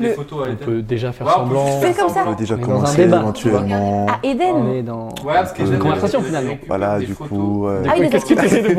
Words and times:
Des 0.00 0.08
Le- 0.08 0.14
photos 0.14 0.46
à 0.46 0.50
On 0.50 0.56
peut 0.56 0.82
déjà 0.82 1.12
faire 1.12 1.26
on 1.26 1.30
semblant. 1.30 1.66
faire 1.80 1.96
comme 1.96 2.08
ça. 2.08 2.20
On 2.26 2.30
peut 2.30 2.36
déjà 2.38 2.54
On 2.54 2.58
est 2.58 2.60
dans 2.60 2.66
un 2.66 2.74
commencer 2.74 2.96
débat, 2.96 3.16
éventuellement. 3.18 4.06
À 4.08 4.18
On 4.22 4.28
Eden 4.28 4.68
est 4.74 4.82
dans. 4.82 5.08
Ouais, 5.24 5.34
parce 5.34 5.52
que 5.52 5.62
Une 5.62 5.78
conversation, 5.78 6.20
finalement. 6.22 6.58
Voilà, 6.66 6.98
du 6.98 7.14
coup, 7.14 7.66
euh, 7.66 7.82
Ah 7.88 7.94
Qu'est-ce 7.96 8.26
que 8.26 8.34
tu 8.34 8.44
essaies 8.44 8.62
de 8.62 8.74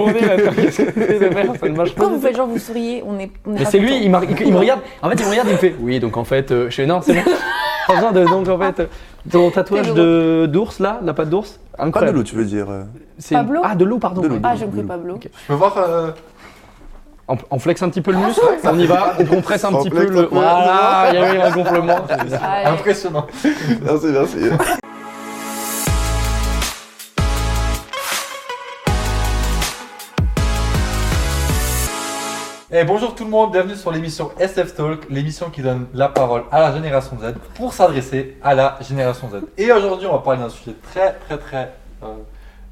marche 1.75 1.95
pas. 1.95 2.03
Quand 2.03 2.09
vous 2.11 2.19
faites 2.19 2.35
genre 2.35 2.47
vous 2.47 2.57
souriez, 2.59 3.03
on 3.05 3.17
est. 3.19 3.31
on 3.45 3.51
Mais 3.51 3.65
c'est 3.65 3.79
lui, 3.79 4.03
il, 4.03 4.09
me 4.09 4.17
regarde. 4.57 4.81
En 5.01 5.09
fait, 5.09 5.15
il 5.15 5.25
me 5.25 5.29
regarde, 5.29 5.47
il 5.49 5.53
me 5.53 5.57
fait. 5.57 5.75
Oui, 5.79 5.99
donc 5.99 6.17
en 6.17 6.23
fait, 6.23 6.51
euh, 6.51 6.69
je 6.69 6.75
fais 6.75 6.85
non, 6.85 7.01
c'est 7.01 7.13
bon. 7.13 7.21
Pas 7.88 7.93
besoin 7.95 8.11
de. 8.11 8.25
Donc 8.25 8.47
en 8.49 8.57
fait, 8.59 8.79
euh, 8.81 8.86
ton 9.31 9.49
tatouage 9.49 9.93
de 9.93 10.45
d'ours 10.45 10.79
là, 10.79 10.99
la 11.04 11.13
patte 11.13 11.29
d'ours, 11.29 11.59
Pas 11.77 11.86
de 12.05 12.11
l'eau, 12.11 12.23
tu 12.23 12.36
veux 12.36 12.43
dire. 12.45 12.68
euh. 12.70 12.84
C'est- 13.18 13.36
Pablo 13.36 13.61
Ah, 13.63 13.75
de 13.75 13.86
l'eau, 13.86 13.97
pardon. 13.97 14.21
Ah, 14.43 14.55
j'ai 14.55 14.65
compris 14.65 14.84
Pablo. 14.84 15.18
Je 15.23 15.29
peux 15.47 15.54
voir. 15.54 15.77
On, 17.30 17.38
on 17.52 17.59
flexe 17.59 17.82
un 17.84 17.89
petit 17.89 18.02
peu 18.02 18.12
le 18.12 18.20
muscle, 18.20 18.39
on 18.64 18.80
y 18.80 18.86
va, 18.86 19.16
on 19.20 19.25
compresse 19.25 19.66
un 19.66 19.73
On 19.73 19.80
petit 19.84 19.89
peu 19.89 20.05
le. 20.05 20.27
peu. 20.27 20.27
Voilà, 20.32 21.07
il 21.12 21.16
y 21.16 21.18
a 21.18 21.36
eu 21.36 21.39
un 21.39 21.52
gonflement. 21.52 21.98
Impressionnant. 22.66 23.27
Merci, 23.81 24.05
merci. 24.08 24.38
Et 32.71 32.84
bonjour 32.84 33.16
tout 33.16 33.23
le 33.23 33.30
monde, 33.30 33.52
bienvenue 33.54 33.76
sur 33.76 33.91
l'émission 33.91 34.32
SF 34.40 34.76
Talk, 34.76 35.09
l'émission 35.09 35.49
qui 35.49 35.62
donne 35.62 35.88
la 35.94 36.09
parole 36.09 36.44
à 36.52 36.59
la 36.59 36.73
génération 36.73 37.18
Z 37.20 37.34
pour 37.55 37.73
s'adresser 37.73 38.38
à 38.44 38.54
la 38.55 38.77
génération 38.82 39.30
Z. 39.30 39.44
Et 39.57 39.71
aujourd'hui, 39.71 40.05
on 40.07 40.13
va 40.13 40.20
parler 40.20 40.40
d'un 40.41 40.49
sujet 40.49 40.76
très 40.94 41.13
très 41.13 41.38
très 41.38 41.73
euh, 42.04 42.07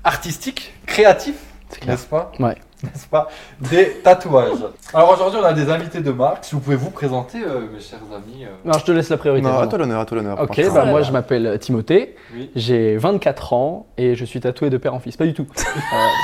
artistique, 0.03 0.73
créatif, 0.85 1.35
clair. 1.71 1.95
n'est-ce 1.95 2.07
pas? 2.07 2.31
Ouais. 2.39 2.55
N'est-ce 2.93 3.07
pas 3.07 3.27
Des 3.59 3.97
tatouages. 4.03 4.59
Alors 4.93 5.11
aujourd'hui, 5.13 5.39
on 5.41 5.45
a 5.45 5.53
des 5.53 5.69
invités 5.69 6.01
de 6.01 6.11
marque. 6.11 6.45
Si 6.45 6.55
vous 6.55 6.61
pouvez 6.61 6.75
vous 6.75 6.89
présenter, 6.91 7.39
euh, 7.43 7.61
mes 7.73 7.79
chers 7.79 7.99
amis. 8.15 8.43
euh, 8.45 8.49
Alors, 8.65 8.79
je 8.79 8.85
te 8.85 8.91
laisse 8.91 9.09
la 9.09 9.17
priorité. 9.17 9.47
Non, 9.47 9.57
à 9.59 9.67
toi 9.67 9.79
l'honneur, 9.79 9.99
à 10.01 10.05
toi 10.05 10.17
l'honneur. 10.17 10.39
Ok, 10.41 10.61
bah 10.73 10.85
moi 10.85 11.01
je 11.01 11.11
m'appelle 11.11 11.57
Timothée, 11.59 12.15
oui. 12.33 12.51
j'ai 12.55 12.97
24 12.97 13.53
ans 13.53 13.87
et 13.97 14.15
je 14.15 14.25
suis 14.25 14.39
tatoué 14.39 14.69
de 14.69 14.77
père 14.77 14.93
en 14.93 14.99
fils. 14.99 15.17
Pas 15.17 15.25
du 15.25 15.33
tout. 15.33 15.45
Euh, 15.57 15.61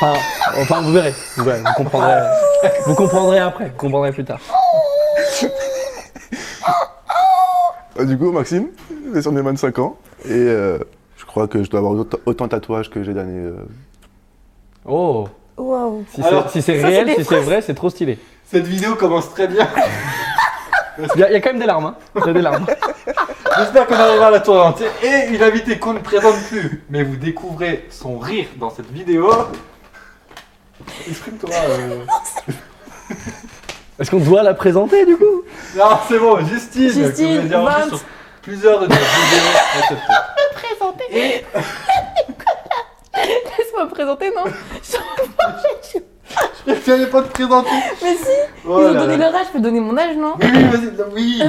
Enfin, 0.03 0.13
enfin, 0.61 0.81
vous 0.81 0.91
verrez, 0.91 1.13
vous, 1.37 1.43
verrez, 1.43 1.59
vous 1.59 1.73
comprendrez, 1.75 2.15
vous 2.85 2.95
comprendrez 2.95 3.39
après, 3.39 3.65
vous 3.65 3.77
comprendrez 3.77 4.11
plus 4.11 4.23
tard. 4.25 4.39
Euh, 7.99 8.05
Du 8.05 8.17
coup, 8.17 8.31
Maxime, 8.31 8.67
j'ai 9.13 9.21
sur 9.21 9.31
mes 9.31 9.41
25 9.41 9.79
ans 9.79 9.97
et 10.25 10.29
euh, 10.31 10.79
je 11.17 11.25
crois 11.25 11.47
que 11.47 11.63
je 11.63 11.69
dois 11.69 11.79
avoir 11.79 11.93
autant, 11.93 12.17
autant 12.25 12.45
de 12.45 12.49
tatouages 12.51 12.89
que 12.89 13.03
j'ai 13.03 13.13
d'années. 13.13 13.39
euh. 13.47 13.55
Oh, 14.85 15.27
Waouh. 15.61 16.05
si 16.09 16.21
c'est 16.21 16.27
Alors, 16.27 16.47
réel, 16.89 17.13
si 17.15 17.23
c'est 17.23 17.39
vrai, 17.39 17.61
c'est 17.61 17.73
trop 17.75 17.89
stylé. 17.89 18.17
Cette 18.51 18.65
vidéo 18.65 18.95
commence 18.95 19.29
très 19.31 19.47
bien. 19.47 19.67
Il 21.15 21.19
y, 21.19 21.23
a 21.23 21.29
il 21.29 21.33
y 21.33 21.35
a 21.35 21.39
quand 21.41 21.49
même 21.51 21.59
des 21.59 21.65
larmes, 21.65 21.85
hein. 21.85 21.95
Il 22.15 22.25
y 22.25 22.29
a 22.29 22.33
des 22.33 22.41
larmes. 22.41 22.65
J'espère 23.57 23.87
qu'on 23.87 23.95
arrivera 23.95 24.27
à 24.27 24.31
la 24.31 24.39
tour 24.39 24.63
entière. 24.65 24.91
Et 25.03 25.33
une 25.33 25.41
invitée 25.41 25.79
qu'on 25.79 25.93
ne 25.93 25.99
présente 25.99 26.35
plus, 26.49 26.83
mais 26.89 27.03
vous 27.03 27.15
découvrez 27.15 27.85
son 27.89 28.17
rire 28.19 28.47
dans 28.57 28.69
cette 28.69 28.91
vidéo. 28.91 29.31
Exprime-toi. 31.07 31.49
euh. 31.69 32.03
Est-ce 33.99 34.09
qu'on 34.11 34.19
doit 34.19 34.43
la 34.43 34.53
présenter 34.53 35.05
du 35.05 35.15
coup? 35.15 35.43
Non, 35.77 35.97
c'est 36.07 36.17
bon, 36.19 36.43
Justine. 36.45 36.89
Justine, 36.89 37.13
que 37.13 37.21
vous 37.21 37.37
avez 37.37 37.43
déjà 37.43 37.59
reçue 37.59 37.81
20. 37.81 37.87
sur 37.89 37.99
plusieurs 38.41 38.79
de 38.79 38.87
nos 38.87 38.95
vidéos. 38.95 39.97
Présenter. 40.55 41.03
Et 41.11 41.45
me 43.83 43.89
présenter, 43.89 44.31
non 44.35 44.43
je 46.65 46.91
n'allais 46.91 47.07
pas 47.07 47.21
te 47.23 47.31
présenter. 47.31 47.69
Mais 48.01 48.15
si, 48.15 48.25
Oh 48.65 48.79
ils 48.79 48.85
ont 48.87 48.93
donné 48.93 49.17
leur 49.17 49.35
âge, 49.35 49.47
je 49.47 49.51
peux 49.53 49.59
donner 49.59 49.79
mon 49.79 49.97
âge, 49.97 50.15
non 50.15 50.35
Oui, 50.39 50.47
oui, 50.53 50.63
vas-y, 50.63 50.91
oui. 51.13 51.41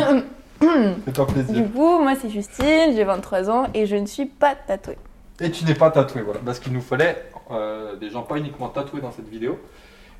Fais-toi 1.04 1.26
plaisir. 1.26 1.54
Du 1.54 1.70
coup, 1.70 1.98
moi 1.98 2.14
c'est 2.20 2.30
Justine, 2.30 2.92
j'ai 2.94 3.04
23 3.04 3.50
ans 3.50 3.66
et 3.74 3.86
je 3.86 3.96
ne 3.96 4.06
suis 4.06 4.26
pas 4.26 4.54
tatouée. 4.54 4.98
Et 5.40 5.50
tu 5.50 5.64
n'es 5.64 5.74
pas 5.74 5.90
tatoué, 5.90 6.22
voilà. 6.22 6.40
Parce 6.44 6.58
qu'il 6.60 6.72
nous 6.72 6.80
fallait 6.80 7.24
euh, 7.50 7.96
des 7.96 8.10
gens 8.10 8.22
pas 8.22 8.36
uniquement 8.36 8.68
tatoués 8.68 9.00
dans 9.00 9.10
cette 9.10 9.28
vidéo. 9.28 9.58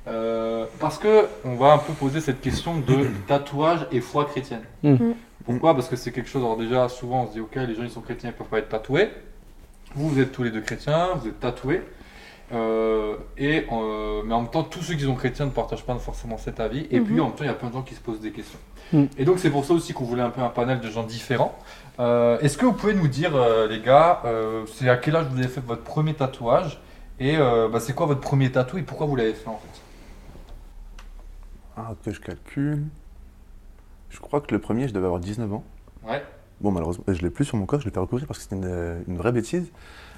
Euh, 0.05 0.65
parce 0.81 0.97
que 0.97 1.27
on 1.45 1.55
va 1.55 1.73
un 1.73 1.77
peu 1.77 1.93
poser 1.93 2.19
cette 2.19 2.41
question 2.41 2.77
de 2.77 3.07
tatouage 3.27 3.87
et 3.91 4.01
foi 4.01 4.25
chrétienne. 4.25 4.63
Mhm. 4.83 5.15
Pourquoi? 5.45 5.73
Parce 5.75 5.87
que 5.87 5.95
c'est 5.95 6.11
quelque 6.11 6.29
chose, 6.29 6.43
alors 6.43 6.57
déjà 6.57 6.89
souvent 6.89 7.23
on 7.23 7.27
se 7.27 7.33
dit 7.33 7.39
ok 7.39 7.55
les 7.55 7.75
gens 7.75 7.83
ils 7.83 7.89
sont 7.89 8.01
chrétiens 8.01 8.29
ils 8.29 8.35
peuvent 8.35 8.47
pas 8.47 8.59
être 8.59 8.69
tatoués. 8.69 9.09
Vous 9.95 10.09
vous 10.09 10.19
êtes 10.19 10.31
tous 10.31 10.43
les 10.43 10.51
deux 10.51 10.61
chrétiens, 10.61 11.09
vous 11.15 11.27
êtes 11.29 11.39
tatoués. 11.39 11.83
Euh, 12.53 13.15
et, 13.37 13.65
euh, 13.71 14.21
mais 14.25 14.33
en 14.33 14.41
même 14.41 14.51
temps 14.51 14.63
tous 14.63 14.81
ceux 14.83 14.93
qui 14.93 15.03
sont 15.05 15.15
chrétiens 15.15 15.45
ne 15.45 15.51
partagent 15.51 15.83
pas 15.85 15.95
forcément 15.95 16.37
cet 16.37 16.59
avis. 16.59 16.87
Et 16.91 16.99
Mhm. 16.99 17.05
puis 17.05 17.19
en 17.19 17.25
même 17.27 17.35
temps 17.35 17.43
il 17.43 17.47
y 17.47 17.49
a 17.49 17.53
plein 17.55 17.69
de 17.69 17.73
gens 17.73 17.81
qui 17.81 17.95
se 17.95 17.99
posent 18.01 18.19
des 18.21 18.31
questions. 18.31 18.59
Mhm. 18.91 19.07
Et 19.17 19.25
donc 19.25 19.39
c'est 19.39 19.49
pour 19.49 19.65
ça 19.65 19.73
aussi 19.73 19.93
qu'on 19.93 20.03
voulait 20.03 20.21
un 20.21 20.29
peu 20.29 20.41
un 20.41 20.49
panel 20.49 20.79
de 20.79 20.89
gens 20.89 21.03
différents. 21.03 21.57
Euh, 21.99 22.39
Est-ce 22.39 22.57
que 22.57 22.65
vous 22.65 22.73
pouvez 22.73 22.93
nous 22.93 23.07
dire, 23.07 23.35
euh, 23.35 23.67
les 23.67 23.81
gars, 23.81 24.21
euh, 24.25 24.65
c'est 24.71 24.87
à 24.89 24.97
quel 24.97 25.15
âge 25.15 25.25
vous 25.31 25.37
avez 25.39 25.47
fait 25.47 25.61
votre 25.65 25.83
premier 25.83 26.13
tatouage 26.13 26.79
et 27.19 27.37
euh, 27.37 27.67
bah, 27.69 27.79
c'est 27.79 27.93
quoi 27.93 28.05
votre 28.05 28.21
premier 28.21 28.51
tatou 28.51 28.77
et 28.77 28.81
pourquoi 28.83 29.07
vous 29.07 29.15
l'avez 29.15 29.33
fait 29.33 29.47
en 29.47 29.57
fait? 29.57 29.81
Ah, 31.77 31.93
que 32.03 32.11
je 32.11 32.19
calcule. 32.19 32.83
Je 34.09 34.19
crois 34.19 34.41
que 34.41 34.53
le 34.53 34.59
premier, 34.59 34.87
je 34.87 34.93
devais 34.93 35.05
avoir 35.05 35.19
19 35.21 35.51
ans. 35.53 35.63
Bon, 36.63 36.71
malheureusement, 36.71 37.03
je 37.07 37.21
l'ai 37.21 37.29
plus 37.29 37.45
sur 37.45 37.57
mon 37.57 37.65
corps, 37.65 37.81
je 37.81 37.85
l'ai 37.85 37.91
fait 37.91 37.99
recouvrir 37.99 38.25
parce 38.25 38.39
que 38.39 38.43
c'était 38.43 38.55
une, 38.55 39.03
une 39.07 39.17
vraie 39.17 39.31
bêtise. 39.33 39.65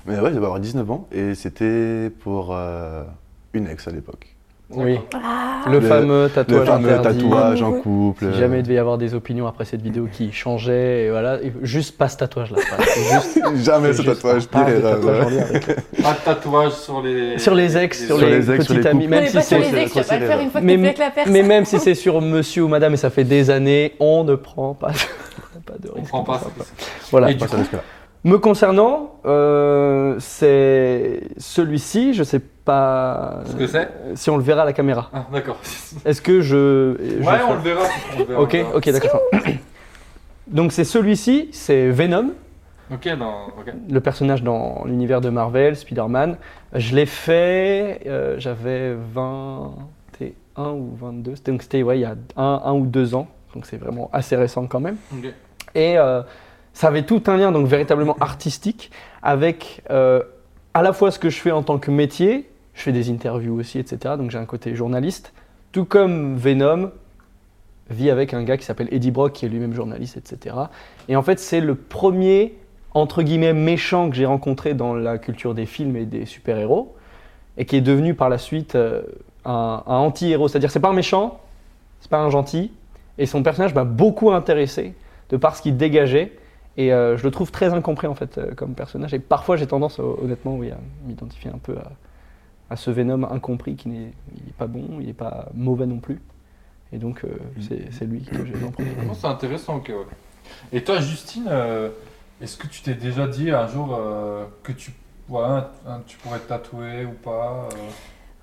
Mais 0.05 0.13
ouais, 0.19 0.29
je 0.29 0.35
devais 0.35 0.45
avoir 0.45 0.59
19 0.59 0.91
ans 0.91 1.07
et 1.11 1.33
c'était 1.33 2.11
pour 2.19 2.49
euh, 2.55 3.03
une 3.53 3.67
ex 3.67 3.87
à 3.87 3.91
l'époque. 3.91 4.27
Oui, 4.71 4.99
Ah, 5.13 5.61
le, 5.67 5.73
Le- 5.79 5.81
fameux 5.87 6.23
Le 6.23 6.29
tatouage 6.29 6.65
fameux 6.67 6.91
interdit. 6.91 7.19
tatouage 7.21 7.61
en 7.61 7.71
couple. 7.73 8.31
Si 8.33 8.39
jamais 8.39 8.59
il 8.59 8.63
devait 8.63 8.73
y 8.75 8.77
avoir 8.79 8.97
des 8.97 9.13
opinions 9.13 9.45
après 9.45 9.63
cette 9.65 9.81
vidéo 9.83 10.07
qui 10.11 10.31
changeaient, 10.31 11.05
et 11.05 11.09
voilà, 11.11 11.39
et 11.43 11.53
juste 11.61 11.97
pas 11.99 12.09
ce 12.09 12.17
tatouage-là. 12.17 12.57
Jamais 13.63 13.93
ce 13.93 14.01
juste 14.01 14.21
tatouage, 14.21 14.47
pas 14.47 14.63
de 14.63 14.79
tatouage 14.81 15.25
ouais. 15.33 15.59
Pas 16.01 16.13
de 16.13 16.19
tatouage 16.25 16.71
sur 16.73 17.01
les... 17.03 17.37
Sur 17.37 17.53
les 17.53 17.77
ex, 17.77 18.05
sur, 18.07 18.17
Sur 18.17 18.25
les, 18.27 18.39
les 18.39 18.51
ex, 18.51 18.65
sur 18.65 18.73
petites 18.73 18.85
les 18.85 18.89
amies, 18.89 19.05
couples. 19.05 19.09
même 19.15 19.27
si 19.27 19.41
c'est 19.43 19.59
le 19.59 20.61
Mais- 20.61 20.95
mais 21.31 21.43
même 21.43 21.65
si 21.65 21.79
c'est 21.79 21.95
sur 21.95 22.19
monsieur 22.21 22.63
ou 22.63 22.67
madame 22.67 22.93
et 22.93 22.97
ça 22.97 23.11
fait 23.11 23.23
des 23.23 23.51
années, 23.51 23.93
on 23.99 24.23
ne 24.23 24.33
prend 24.35 24.73
pas, 24.73 24.91
pas 25.65 25.73
de 25.79 25.89
On 25.93 25.95
risque. 25.99 26.09
prend 26.09 26.23
pas 26.23 26.33
on 26.33 26.39
ça. 26.39 26.45
prend 26.49 26.51
pas. 26.63 26.65
Voilà. 27.11 27.31
Et 27.31 27.37
coup, 27.37 27.45
risque-là. 27.55 27.79
Me 28.23 28.37
concernant, 28.39 29.19
euh, 29.25 30.15
c'est 30.19 31.21
celui-ci, 31.37 32.13
je 32.15 32.23
sais 32.23 32.39
pas 32.39 33.41
Ce 33.45 33.55
que 33.55 33.67
c'est 33.67 33.87
si 34.15 34.29
on 34.31 34.37
le 34.37 34.43
verra 34.43 34.63
à 34.63 34.65
la 34.65 34.73
caméra. 34.73 35.11
Ah, 35.13 35.27
d'accord. 35.31 35.57
Est-ce 36.05 36.21
que 36.23 36.41
je, 36.41 36.95
je 36.99 37.23
Ouais, 37.23 37.37
on 37.47 37.53
le 37.53 37.59
verra. 37.59 37.83
on 38.15 38.19
le 38.19 38.25
verra, 38.25 38.41
Ok, 38.41 38.57
ok, 38.73 38.89
d'accord. 38.91 39.21
Donc 40.47 40.71
c'est 40.71 40.83
celui-ci, 40.83 41.49
c'est 41.51 41.89
Venom, 41.89 42.31
Ok, 42.91 43.07
dans... 43.17 43.47
ok. 43.59 43.73
le 43.89 43.99
personnage 43.99 44.41
dans 44.43 44.83
l'univers 44.85 45.21
de 45.21 45.29
Marvel, 45.29 45.75
Spider-Man. 45.75 46.37
Je 46.73 46.95
l'ai 46.95 47.05
fait, 47.07 48.01
euh, 48.07 48.35
j'avais 48.39 48.95
21 49.13 50.71
ou 50.71 50.95
22, 50.99 51.35
C'était- 51.35 51.51
donc 51.51 51.61
c'était 51.63 51.83
ouais, 51.83 51.97
il 51.97 52.01
y 52.01 52.05
a 52.05 52.15
un, 52.37 52.61
un 52.63 52.73
ou 52.73 52.85
deux 52.85 53.15
ans, 53.15 53.27
donc 53.53 53.65
c'est 53.65 53.77
vraiment 53.77 54.09
assez 54.13 54.35
récent 54.35 54.65
quand 54.67 54.79
même. 54.79 54.97
Ok. 55.13 55.31
Et 55.75 55.97
euh, 55.97 56.23
ça 56.73 56.87
avait 56.87 57.03
tout 57.03 57.21
un 57.27 57.37
lien, 57.37 57.51
donc 57.51 57.67
véritablement 57.67 58.17
artistique, 58.19 58.91
avec 59.21 59.83
euh, 59.91 60.23
à 60.73 60.81
la 60.81 60.93
fois 60.93 61.11
ce 61.11 61.19
que 61.19 61.29
je 61.29 61.39
fais 61.39 61.51
en 61.51 61.63
tant 61.63 61.77
que 61.77 61.91
métier, 61.91 62.49
je 62.73 62.81
fais 62.81 62.91
des 62.91 63.09
interviews 63.09 63.57
aussi, 63.59 63.79
etc. 63.79 64.15
Donc 64.17 64.31
j'ai 64.31 64.37
un 64.37 64.45
côté 64.45 64.75
journaliste, 64.75 65.33
tout 65.71 65.85
comme 65.85 66.35
Venom 66.35 66.91
vit 67.89 68.09
avec 68.09 68.33
un 68.33 68.43
gars 68.43 68.57
qui 68.57 68.65
s'appelle 68.65 68.87
Eddie 68.91 69.11
Brock, 69.11 69.33
qui 69.33 69.45
est 69.45 69.49
lui-même 69.49 69.73
journaliste, 69.73 70.17
etc. 70.17 70.55
Et 71.07 71.15
en 71.15 71.21
fait, 71.21 71.39
c'est 71.39 71.61
le 71.61 71.75
premier, 71.75 72.57
entre 72.93 73.21
guillemets, 73.21 73.53
méchant 73.53 74.09
que 74.09 74.15
j'ai 74.15 74.25
rencontré 74.25 74.73
dans 74.73 74.95
la 74.95 75.17
culture 75.17 75.53
des 75.53 75.65
films 75.65 75.95
et 75.95 76.05
des 76.05 76.25
super-héros, 76.25 76.95
et 77.57 77.65
qui 77.65 77.75
est 77.75 77.81
devenu 77.81 78.15
par 78.15 78.29
la 78.29 78.37
suite 78.37 78.75
euh, 78.75 79.03
un, 79.45 79.83
un 79.85 79.97
anti-héros. 79.97 80.47
C'est-à-dire, 80.47 80.71
c'est 80.71 80.79
pas 80.79 80.89
un 80.89 80.93
méchant, 80.93 81.39
c'est 81.99 82.09
pas 82.09 82.19
un 82.19 82.29
gentil, 82.29 82.71
et 83.17 83.25
son 83.27 83.43
personnage 83.43 83.73
m'a 83.73 83.85
beaucoup 83.85 84.31
intéressé 84.31 84.93
de 85.29 85.37
par 85.37 85.55
ce 85.55 85.61
qu'il 85.61 85.77
dégageait. 85.77 86.37
Et 86.77 86.91
euh, 86.93 87.15
je 87.17 87.23
le 87.23 87.31
trouve 87.31 87.51
très 87.51 87.73
incompris 87.73 88.07
en 88.07 88.15
fait 88.15 88.37
euh, 88.37 88.53
comme 88.53 88.73
personnage. 88.73 89.13
Et 89.13 89.19
parfois 89.19 89.55
j'ai 89.55 89.67
tendance, 89.67 89.99
euh, 89.99 90.03
honnêtement, 90.21 90.55
oui, 90.55 90.71
à 90.71 90.77
m'identifier 91.07 91.49
un 91.49 91.57
peu 91.57 91.77
à, 91.77 91.91
à 92.69 92.75
ce 92.75 92.91
Venom 92.91 93.23
incompris 93.31 93.75
qui 93.75 93.87
n'est 93.89 94.11
pas 94.57 94.67
bon, 94.67 94.97
il 94.99 95.07
n'est 95.07 95.13
pas 95.13 95.47
mauvais 95.53 95.85
non 95.85 95.99
plus. 95.99 96.21
Et 96.91 96.97
donc 96.97 97.23
euh, 97.23 97.29
c'est 97.91 98.05
lui 98.05 98.21
que 98.21 98.45
j'ai 98.45 98.53
en 98.65 98.71
premier. 98.71 98.89
C'est 99.13 99.27
intéressant, 99.27 99.77
ok, 99.77 99.89
ouais. 99.89 100.05
Et 100.73 100.83
toi, 100.83 100.99
Justine, 100.99 101.45
euh, 101.49 101.89
est-ce 102.41 102.57
que 102.57 102.67
tu 102.67 102.81
t'es 102.81 102.93
déjà 102.93 103.25
dit 103.27 103.49
un 103.51 103.67
jour 103.67 103.95
euh, 103.97 104.43
que 104.63 104.71
tu, 104.73 104.91
voilà, 105.27 105.71
un- 105.87 106.01
tu 106.05 106.17
pourrais 106.17 106.39
te 106.39 106.47
tatouer 106.49 107.05
ou 107.05 107.11
pas 107.13 107.67
euh? 107.71 107.75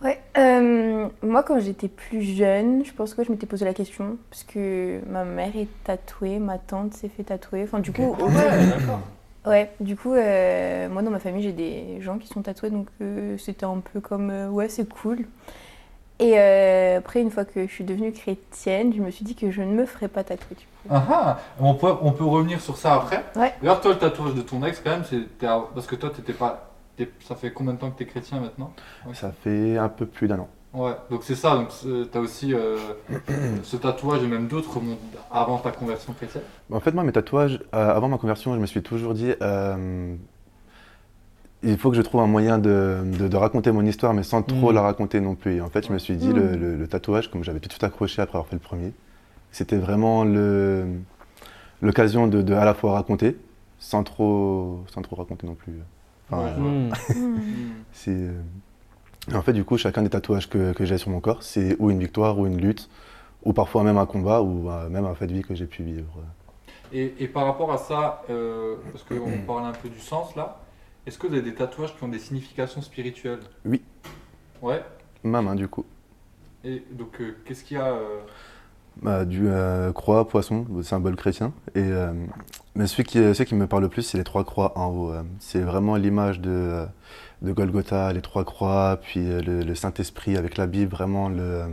Ouais, 0.03 0.21
euh, 0.37 1.09
moi 1.23 1.43
quand 1.45 1.61
j'étais 1.61 1.89
plus 1.89 2.23
jeune, 2.23 2.85
je 2.85 2.93
pense 2.93 3.15
que 3.15 3.23
je 3.25 3.31
m'étais 3.31 3.47
posé 3.47 3.65
la 3.65 3.73
question 3.75 4.17
parce 4.31 4.43
que 4.43 5.01
ma 5.09 5.25
mère 5.25 5.55
est 5.57 5.69
tatouée, 5.85 6.39
ma 6.41 6.59
tante 6.59 6.95
s'est 6.95 7.09
fait 7.09 7.23
tatouer. 7.23 7.63
Enfin, 7.65 7.79
du 7.79 7.93
coup, 7.93 8.17
Ouais, 8.19 8.67
d'accord. 8.69 9.01
ouais, 9.47 9.71
du 9.81 9.95
coup, 9.97 10.13
euh, 10.15 10.89
moi 10.89 11.03
dans 11.03 11.11
ma 11.13 11.21
famille 11.21 11.43
j'ai 11.45 11.53
des 11.53 12.01
gens 12.01 12.19
qui 12.19 12.27
sont 12.27 12.43
tatoués 12.43 12.71
donc 12.71 12.89
euh, 13.01 13.39
c'était 13.39 13.65
un 13.67 13.79
peu 13.93 14.01
comme 14.01 14.31
ouais, 14.51 14.69
c'est 14.69 14.89
cool. 14.89 15.27
Et 16.19 16.39
après, 16.39 17.21
une 17.21 17.31
fois 17.33 17.45
que 17.45 17.67
je 17.67 17.73
suis 17.73 17.83
devenue 17.85 18.13
chrétienne, 18.13 18.93
je 18.95 19.01
me 19.03 19.11
suis 19.11 19.25
dit 19.25 19.35
que 19.35 19.51
je 19.51 19.61
ne 19.63 19.73
me 19.73 19.87
ferais 19.87 20.07
pas 20.09 20.23
tatouer. 20.23 20.57
du 20.57 20.65
coup. 20.67 20.89
Ah 20.89 21.03
ah, 21.11 21.39
on 21.59 21.75
peut, 21.75 21.93
on 22.01 22.13
peut 22.13 22.25
revenir 22.25 22.61
sur 22.61 22.77
ça 22.77 22.95
après. 22.95 23.25
Ouais. 23.35 23.53
D'ailleurs, 23.61 23.81
toi, 23.81 23.93
le 23.93 23.99
tatouage 23.99 24.35
de 24.35 24.43
ton 24.43 24.65
ex, 24.65 24.81
quand 24.85 24.91
même, 24.91 25.03
à- 25.43 25.65
parce 25.75 25.87
que 25.89 25.97
toi, 25.97 26.11
t'étais 26.11 26.33
pas. 26.33 26.72
Ça 27.21 27.35
fait 27.37 27.53
combien 27.53 27.73
de 27.75 27.79
temps 27.79 27.91
que 27.91 27.99
t'es 27.99 28.07
chrétien 28.07 28.41
maintenant 28.41 28.73
Ça 29.15 29.33
fait 29.33 29.77
un 29.79 29.89
peu 29.89 30.07
plus 30.07 30.29
d'un 30.29 30.39
an. 30.41 30.49
Ouais, 30.75 30.93
donc 31.11 31.23
c'est 31.23 31.35
ça. 31.35 31.55
Donc 31.57 31.69
c'est- 31.71 32.11
t'as 32.11 32.21
aussi 32.21 32.55
euh, 32.55 32.77
ce 33.63 33.77
tatouage 33.77 34.23
et 34.23 34.27
même 34.27 34.47
d'autres 34.49 34.81
avant 35.31 35.59
ta 35.59 35.71
conversion 35.71 36.13
chrétienne. 36.15 36.45
En 36.71 36.81
fait, 36.81 36.93
moi, 36.93 37.05
mes 37.05 37.13
tatouages, 37.13 37.61
euh, 37.75 37.95
avant 37.95 38.09
ma 38.09 38.17
conversion, 38.19 38.55
je 38.55 38.59
me 38.61 38.67
suis 38.67 38.83
toujours 38.83 39.13
dit, 39.15 39.33
euh, 39.43 40.15
il 41.63 41.77
faut 41.79 41.91
que 41.91 41.97
je 41.97 42.03
trouve 42.03 42.21
un 42.23 42.27
moyen 42.27 42.59
de, 42.59 43.03
de- 43.19 43.29
de 43.29 43.37
raconter 43.37 43.71
mon 43.71 43.85
histoire, 43.85 44.15
mais 44.15 44.23
sans 44.23 44.43
trop 44.43 44.73
Mm. 44.73 44.75
la 44.75 44.83
raconter 44.83 45.21
non 45.21 45.35
plus. 45.35 45.57
Et 45.57 45.61
en 45.61 45.69
fait, 45.69 45.87
je 45.87 45.93
me 45.93 45.99
suis 45.99 46.17
dit, 46.17 46.29
Mm. 46.31 46.37
le, 46.37 46.57
le- 46.57 46.77
le 46.77 46.89
tatouage, 46.89 47.31
comme 47.31 47.45
j'avais 47.45 47.61
tout 47.61 47.69
de 47.69 47.73
suite 47.73 47.85
accroché 47.85 48.23
après 48.23 48.37
avoir 48.39 48.47
fait 48.49 48.57
le 48.57 48.61
premier, 48.61 48.93
c'était 49.53 49.77
vraiment 49.77 50.25
l'occasion 51.83 52.27
de, 52.29 52.43
de 52.43 52.55
à 52.55 52.65
la 52.65 52.75
fois 52.75 52.95
raconter, 52.95 53.37
sans 53.79 54.03
trop, 54.05 54.85
sans 54.93 55.03
trop 55.03 55.17
raconter 55.17 55.47
non 55.47 55.55
plus. 55.55 55.75
Hmm. 56.37 56.89
Hmm. 56.89 56.93
c'est, 57.93 58.11
euh, 58.11 58.33
et 59.31 59.35
en 59.35 59.43
fait, 59.43 59.53
du 59.53 59.65
coup, 59.65 59.77
chacun 59.77 60.03
des 60.03 60.11
tatouages 60.11 60.49
que, 60.49 60.73
que 60.73 60.85
j'ai 60.85 60.99
sur 60.99 61.11
mon 61.11 61.21
corps, 61.21 61.43
c'est 61.43 61.77
ou 61.79 61.91
une 61.91 62.01
victoire, 62.01 62.39
ou 62.39 62.47
une 62.47 62.61
lutte, 62.61 62.89
ou 63.45 63.53
parfois 63.53 63.83
même 63.83 63.99
un 63.99 64.07
combat, 64.07 64.43
ou 64.43 64.71
euh, 64.71 64.89
même 64.89 65.05
un 65.05 65.15
fait 65.15 65.27
de 65.27 65.35
vie 65.35 65.43
que 65.43 65.55
j'ai 65.55 65.67
pu 65.67 65.83
vivre. 65.83 66.13
Et, 66.93 67.15
et 67.21 67.29
par 67.29 67.47
rapport 67.47 67.73
à 67.73 67.79
ça, 67.79 68.23
euh, 68.31 68.77
parce 68.91 69.05
qu'on 69.05 69.39
parle 69.47 69.65
un 69.65 69.73
peu 69.73 69.89
du 69.89 70.01
sens 70.01 70.37
là, 70.37 70.61
est-ce 71.07 71.19
que 71.19 71.27
vous 71.27 71.35
avez 71.35 71.43
des 71.43 71.55
tatouages 71.55 71.97
qui 71.97 72.05
ont 72.05 72.09
des 72.09 72.19
significations 72.19 72.83
spirituelles? 72.83 73.41
Oui. 73.65 73.83
Ouais. 74.61 74.83
Ma 75.25 75.43
main, 75.43 75.55
du 75.55 75.69
coup. 75.69 75.85
Et 76.65 76.85
donc, 76.93 77.21
euh, 77.21 77.37
qu'est-ce 77.45 77.65
qu'il 77.65 77.77
y 77.77 77.81
a 77.81 77.87
euh, 77.87 78.21
Bah, 79.01 79.25
du 79.25 79.49
euh, 79.49 79.91
croix, 79.93 80.29
poisson, 80.29 80.67
le 80.77 80.83
symbole 80.83 81.17
chrétien. 81.17 81.53
Et, 81.75 81.81
euh, 81.83 82.13
mais 82.77 82.87
celui 82.87 83.05
qui, 83.05 83.19
celui 83.19 83.47
qui 83.47 83.55
me 83.55 83.67
parle 83.67 83.83
le 83.83 83.89
plus, 83.89 84.03
c'est 84.03 84.19
les 84.19 84.23
trois 84.25 84.45
croix 84.45 84.79
en 84.79 84.87
haut. 84.89 85.11
euh. 85.13 85.23
C'est 85.41 85.61
vraiment 85.63 85.97
l'image 85.97 86.41
de, 86.41 86.51
euh, 86.51 86.87
de 87.41 87.53
Golgotha, 87.53 88.13
les 88.13 88.21
trois 88.21 88.45
croix, 88.45 88.99
puis 89.03 89.21
euh, 89.29 89.41
le, 89.41 89.63
le 89.63 89.75
Saint-Esprit 89.75 90.37
avec 90.37 90.57
la 90.57 90.67
Bible, 90.67 90.91
vraiment 90.91 91.29
le, 91.29 91.41
euh, 91.41 91.67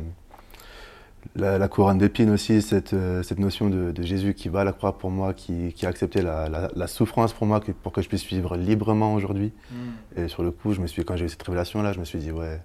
la, 1.36 1.58
la 1.60 1.68
couronne 1.68 1.98
d'épines 2.00 2.32
aussi, 2.32 2.62
cette, 2.62 2.94
euh, 2.94 3.22
cette 3.22 3.38
notion 3.40 3.70
de, 3.70 3.92
de 3.92 4.02
Jésus 4.04 4.34
qui 4.34 4.50
va 4.50 4.62
à 4.62 4.64
la 4.64 4.72
croix 4.72 4.98
pour 4.98 5.12
moi, 5.12 5.34
qui, 5.34 5.74
qui 5.74 5.86
a 5.86 5.90
accepté 5.90 6.22
la, 6.22 6.50
la- 6.50 6.70
la 6.74 6.88
souffrance 6.88 7.34
pour 7.34 7.46
moi, 7.46 7.60
pour 7.84 7.92
que 7.92 8.02
je 8.02 8.08
puisse 8.08 8.26
vivre 8.26 8.56
librement 8.58 9.14
aujourd'hui. 9.14 9.52
hmm. 9.72 10.22
Et 10.22 10.28
sur 10.30 10.42
le 10.42 10.52
coup, 10.52 10.74
je 10.74 10.82
me 10.82 10.88
suis, 10.88 11.04
quand 11.06 11.16
j'ai 11.18 11.26
eu 11.26 11.30
cette 11.30 11.44
révélation-là, 11.44 11.92
je 11.94 12.00
me 12.00 12.06
suis 12.06 12.20
dit, 12.20 12.32
ouais, 12.32 12.60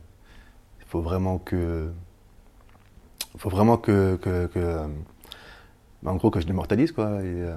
il 0.80 0.86
faut 0.86 1.00
vraiment 1.00 1.38
que. 1.38 1.90
Il 3.34 3.40
faut 3.40 3.50
vraiment 3.50 3.76
que. 3.76 4.16
que, 4.16 4.46
que, 4.46 4.58
euh, 4.58 4.86
bah, 6.02 6.12
en 6.12 6.16
gros, 6.16 6.30
que 6.30 6.40
je 6.40 6.46
l'immortalise, 6.46 6.92
quoi. 6.92 7.06
Et 7.22 7.24
euh, 7.24 7.56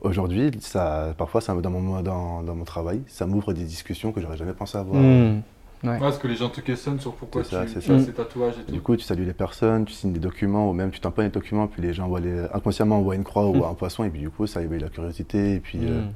aujourd'hui, 0.00 0.50
ça, 0.60 1.14
parfois, 1.16 1.40
ça, 1.40 1.54
dans, 1.54 1.70
mon, 1.70 2.02
dans, 2.02 2.42
dans 2.42 2.54
mon 2.54 2.64
travail, 2.64 3.02
ça 3.06 3.26
m'ouvre 3.26 3.52
des 3.52 3.64
discussions 3.64 4.12
que 4.12 4.20
j'aurais 4.20 4.36
jamais 4.36 4.52
pensé 4.54 4.76
avoir. 4.78 5.00
Hmm. 5.02 5.40
Ouais, 5.84 5.96
parce 6.00 6.18
que 6.18 6.26
les 6.26 6.34
gens 6.34 6.48
te 6.48 6.60
questionnent 6.60 6.98
sur 6.98 7.14
pourquoi 7.14 7.44
C'est 7.44 7.50
ça, 7.54 7.64
tu, 7.64 7.80
ça. 7.80 8.00
ces 8.04 8.12
tatouages 8.12 8.54
et 8.60 8.64
tout. 8.64 8.72
Du 8.72 8.80
coup, 8.80 8.96
tu 8.96 9.04
salues 9.04 9.24
les 9.24 9.32
personnes, 9.32 9.84
tu 9.84 9.92
signes 9.92 10.12
des 10.12 10.18
documents, 10.18 10.68
ou 10.68 10.72
même 10.72 10.90
tu 10.90 10.98
tamponnes 10.98 11.26
les 11.26 11.30
documents, 11.30 11.68
puis 11.68 11.80
les 11.82 11.92
gens 11.94 12.08
voient 12.08 12.18
les, 12.18 12.40
inconsciemment 12.52 13.00
voient 13.00 13.14
une 13.14 13.22
croix 13.22 13.46
ou 13.46 13.58
Mm. 13.58 13.62
un 13.70 13.74
poisson, 13.74 14.02
et 14.02 14.10
puis 14.10 14.18
du 14.18 14.28
coup, 14.28 14.48
ça 14.48 14.60
éveille 14.60 14.80
la 14.80 14.88
curiosité, 14.88 15.54
et 15.54 15.60
puis 15.60 15.78
euh, 15.84 16.00
Hmm. 16.00 16.10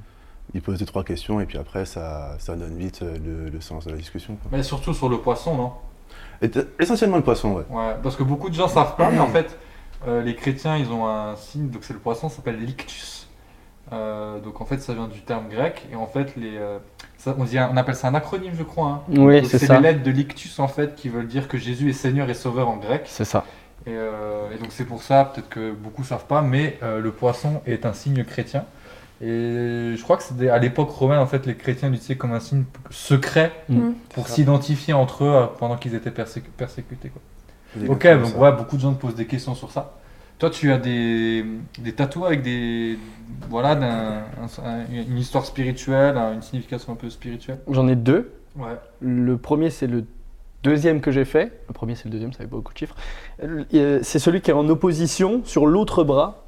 ils 0.55 0.63
posent 0.63 0.81
deux, 0.81 0.85
trois 0.87 1.05
questions, 1.05 1.41
et 1.41 1.47
puis 1.47 1.59
après, 1.59 1.85
ça, 1.87 2.35
ça 2.41 2.57
donne 2.57 2.77
vite 2.77 3.03
le, 3.03 3.51
le 3.51 3.61
sens 3.61 3.85
de 3.87 3.93
la 3.93 3.97
discussion. 3.97 4.35
quoi. 4.35 4.51
Mais 4.51 4.65
surtout 4.65 4.93
sur 4.95 5.09
le 5.09 5.19
poisson, 5.19 5.57
non? 5.57 5.73
Essentiellement 6.79 7.17
le 7.17 7.23
poisson, 7.23 7.53
ouais. 7.55 7.65
Ouais, 7.71 7.97
parce 8.03 8.17
que 8.17 8.23
beaucoup 8.23 8.49
de 8.51 8.55
gens 8.55 8.69
savent 8.69 8.97
pas, 8.97 9.11
mais 9.11 9.19
en 9.21 9.29
fait, 9.29 9.59
euh, 10.09 10.23
les 10.23 10.35
chrétiens, 10.35 10.77
ils 10.77 10.91
ont 10.91 11.07
un 11.07 11.37
signe, 11.37 11.69
donc 11.69 11.85
c'est 11.85 11.93
le 11.93 11.99
poisson, 11.99 12.29
ça 12.29 12.37
s'appelle 12.37 12.59
l'ictus. 12.59 13.29
Euh, 13.93 14.39
donc 14.41 14.61
en 14.61 14.65
fait, 14.65 14.79
ça 14.79 14.95
vient 14.95 15.09
du 15.09 15.21
terme 15.21 15.49
grec, 15.51 15.87
et 15.93 15.97
en 15.97 16.07
fait, 16.07 16.35
les, 16.37 16.57
euh, 16.57 16.79
ça, 17.19 17.35
on, 17.39 17.45
dit, 17.45 17.59
on 17.59 17.77
appelle 17.77 17.95
ça 17.95 18.09
un 18.09 18.15
acronyme, 18.15 18.53
je 18.57 18.63
crois. 18.63 18.89
hein. 18.89 19.01
Oui, 19.11 19.45
c'est 19.45 19.59
c'est 19.59 19.67
ça. 19.67 19.75
les 19.77 19.81
lettres 19.93 20.03
de 20.03 20.11
l'ictus, 20.11 20.59
en 20.59 20.69
fait, 20.69 20.95
qui 20.95 21.09
veulent 21.09 21.27
dire 21.29 21.47
que 21.47 21.59
Jésus 21.59 21.91
est 21.91 21.93
Seigneur 21.93 22.29
et 22.31 22.35
Sauveur 22.35 22.69
en 22.69 22.77
grec. 22.77 23.03
C'est 23.07 23.25
ça. 23.27 23.45
Et, 23.85 23.91
euh, 23.91 24.51
et 24.55 24.59
donc 24.59 24.69
c'est 24.71 24.85
pour 24.85 25.03
ça, 25.03 25.25
peut-être 25.25 25.49
que 25.49 25.73
beaucoup 25.73 26.05
savent 26.05 26.27
pas, 26.27 26.41
mais 26.41 26.79
euh, 26.83 27.01
le 27.01 27.11
poisson 27.11 27.61
est 27.67 27.85
un 27.85 27.93
signe 27.93 28.25
chrétien. 28.25 28.65
Et 29.21 29.95
je 29.97 30.03
crois 30.03 30.17
que 30.17 30.23
c'était 30.25 30.49
à 30.49 30.59
l'époque 30.59 30.91
romaine, 30.91 31.19
en 31.21 31.27
fait, 31.27 31.47
les 31.47 31.55
chrétiens 31.55 31.89
l'utilisaient 31.91 32.17
comme 32.17 32.33
un 32.33 32.41
signe 32.41 32.65
secret 32.91 33.53
Mm. 33.69 33.91
pour 34.15 34.27
ça. 34.27 34.35
s'identifier 34.35 34.95
entre 34.95 35.25
eux 35.25 35.33
euh, 35.35 35.47
pendant 35.59 35.77
qu'ils 35.77 35.95
étaient 35.95 36.11
persécu- 36.11 36.51
persécutés. 36.57 37.11
Quoi. 37.11 37.23
Ok, 37.89 38.07
donc 38.21 38.37
ouais, 38.39 38.53
beaucoup 38.53 38.77
de 38.77 38.83
gens 38.83 38.93
te 38.93 39.01
posent 39.01 39.15
des 39.15 39.27
questions 39.27 39.55
sur 39.55 39.71
ça. 39.71 39.95
Toi, 40.39 40.51
tu 40.51 40.73
as 40.73 40.79
des, 40.79 41.45
des 41.79 41.93
tatouages 41.93 42.27
avec 42.33 42.43
des, 42.43 42.99
voilà, 43.49 43.77
d'un- 43.77 44.23
un- 44.43 44.65
un- 44.65 44.85
une 44.91 45.19
histoire 45.19 45.45
spirituelle, 45.47 46.17
un- 46.19 46.35
une 46.35 46.43
signification 46.43 46.93
un 46.93 46.97
peu 46.97 47.09
spirituelle? 47.09 47.61
J'en 47.71 47.87
ai 47.87 47.95
deux. 47.95 48.33
Ouais. 48.57 48.77
Le 49.01 49.39
premier, 49.39 49.71
c'est 49.71 49.87
le 49.87 50.05
deuxième 50.65 51.01
que 51.01 51.13
j'ai 51.13 51.25
fait. 51.25 51.61
Le 51.69 51.73
premier, 51.75 51.95
c'est 51.95 52.07
le 52.07 52.11
deuxième, 52.11 52.33
ça 52.33 52.41
fait 52.41 52.47
beaucoup 52.47 52.73
de 52.73 52.79
chiffres. 52.79 52.97
Euh, 53.45 54.01
C'est 54.03 54.19
celui 54.19 54.41
qui 54.41 54.51
est 54.51 54.55
en 54.55 54.69
opposition 54.69 55.43
sur 55.45 55.65
l'autre 55.67 56.03
bras 56.03 56.45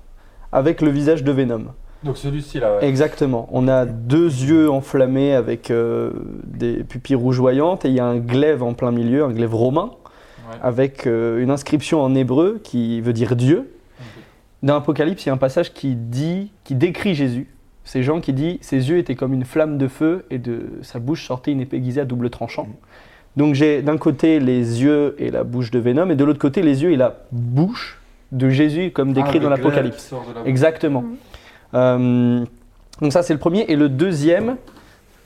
avec 0.50 0.80
le 0.82 0.90
visage 0.90 1.22
de 1.22 1.30
Venom. 1.30 1.66
Donc 2.04 2.16
celui-ci 2.18 2.60
là. 2.60 2.76
Ouais. 2.76 2.86
Exactement. 2.88 3.48
On 3.52 3.66
a 3.68 3.86
deux 3.86 4.26
yeux 4.26 4.70
enflammés 4.70 5.34
avec 5.34 5.70
euh, 5.70 6.10
des 6.44 6.84
pupilles 6.84 7.16
rougeoyantes 7.16 7.84
et 7.84 7.88
il 7.88 7.94
y 7.94 8.00
a 8.00 8.04
un 8.06 8.16
glaive 8.18 8.62
en 8.62 8.74
plein 8.74 8.90
milieu, 8.90 9.24
un 9.24 9.30
glaive 9.30 9.54
romain, 9.54 9.90
Ouais. 10.50 10.58
avec 10.62 11.06
euh, 11.06 11.42
une 11.42 11.48
inscription 11.50 12.02
en 12.02 12.14
hébreu 12.14 12.60
qui 12.62 13.00
veut 13.00 13.14
dire 13.14 13.34
Dieu. 13.34 13.70
Dans 14.62 14.76
Apocalypse, 14.76 15.24
il 15.24 15.28
y 15.28 15.30
a 15.30 15.32
un 15.32 15.38
passage 15.38 15.72
qui 15.72 15.94
dit, 15.94 16.50
qui 16.64 16.74
décrit 16.74 17.14
Jésus. 17.14 17.48
C'est 17.84 18.02
Jean 18.02 18.20
qui 18.20 18.34
dit 18.34 18.58
Ses 18.60 18.90
yeux 18.90 18.98
étaient 18.98 19.14
comme 19.14 19.32
une 19.32 19.44
flamme 19.46 19.78
de 19.78 19.88
feu 19.88 20.26
et 20.30 20.38
de 20.38 20.66
sa 20.82 20.98
bouche 20.98 21.26
sortait 21.26 21.50
une 21.52 21.60
épée 21.62 21.78
aiguisée 21.78 22.02
à 22.02 22.04
double 22.04 22.28
tranchant. 22.28 22.66
Donc 23.36 23.54
j'ai 23.54 23.80
d'un 23.82 23.96
côté 23.96 24.38
les 24.38 24.82
yeux 24.82 25.16
et 25.18 25.30
la 25.30 25.44
bouche 25.44 25.70
de 25.70 25.78
Venom 25.78 26.10
et 26.10 26.14
de 26.14 26.24
l'autre 26.24 26.38
côté 26.38 26.60
les 26.62 26.82
yeux 26.82 26.92
et 26.92 26.96
la 26.96 27.20
bouche 27.32 27.98
de 28.32 28.48
Jésus 28.50 28.90
comme 28.90 29.12
décrit 29.14 29.38
Ah, 29.38 29.44
dans 29.44 29.48
le 29.50 29.54
glaive 29.56 29.64
l'Apocalypse. 29.64 30.12
la. 30.34 30.46
Exactement. 30.48 31.02
Mhm. 31.02 31.16
Euh, 31.74 32.44
donc 33.00 33.12
ça 33.12 33.22
c'est 33.22 33.32
le 33.32 33.38
premier 33.40 33.62
et 33.68 33.76
le 33.76 33.88
deuxième, 33.88 34.56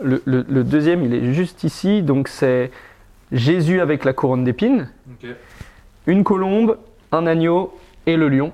le, 0.02 0.22
le- 0.24 0.46
le 0.48 0.64
deuxième 0.64 1.04
il 1.04 1.14
est 1.14 1.32
juste 1.34 1.64
ici. 1.64 2.02
Donc 2.02 2.28
c'est 2.28 2.70
Jésus 3.32 3.80
avec 3.80 4.04
la 4.04 4.12
couronne 4.12 4.44
d'épines, 4.44 4.88
une 6.06 6.24
colombe, 6.24 6.78
un 7.12 7.26
agneau 7.26 7.74
et 8.06 8.16
le 8.16 8.28
lion. 8.28 8.52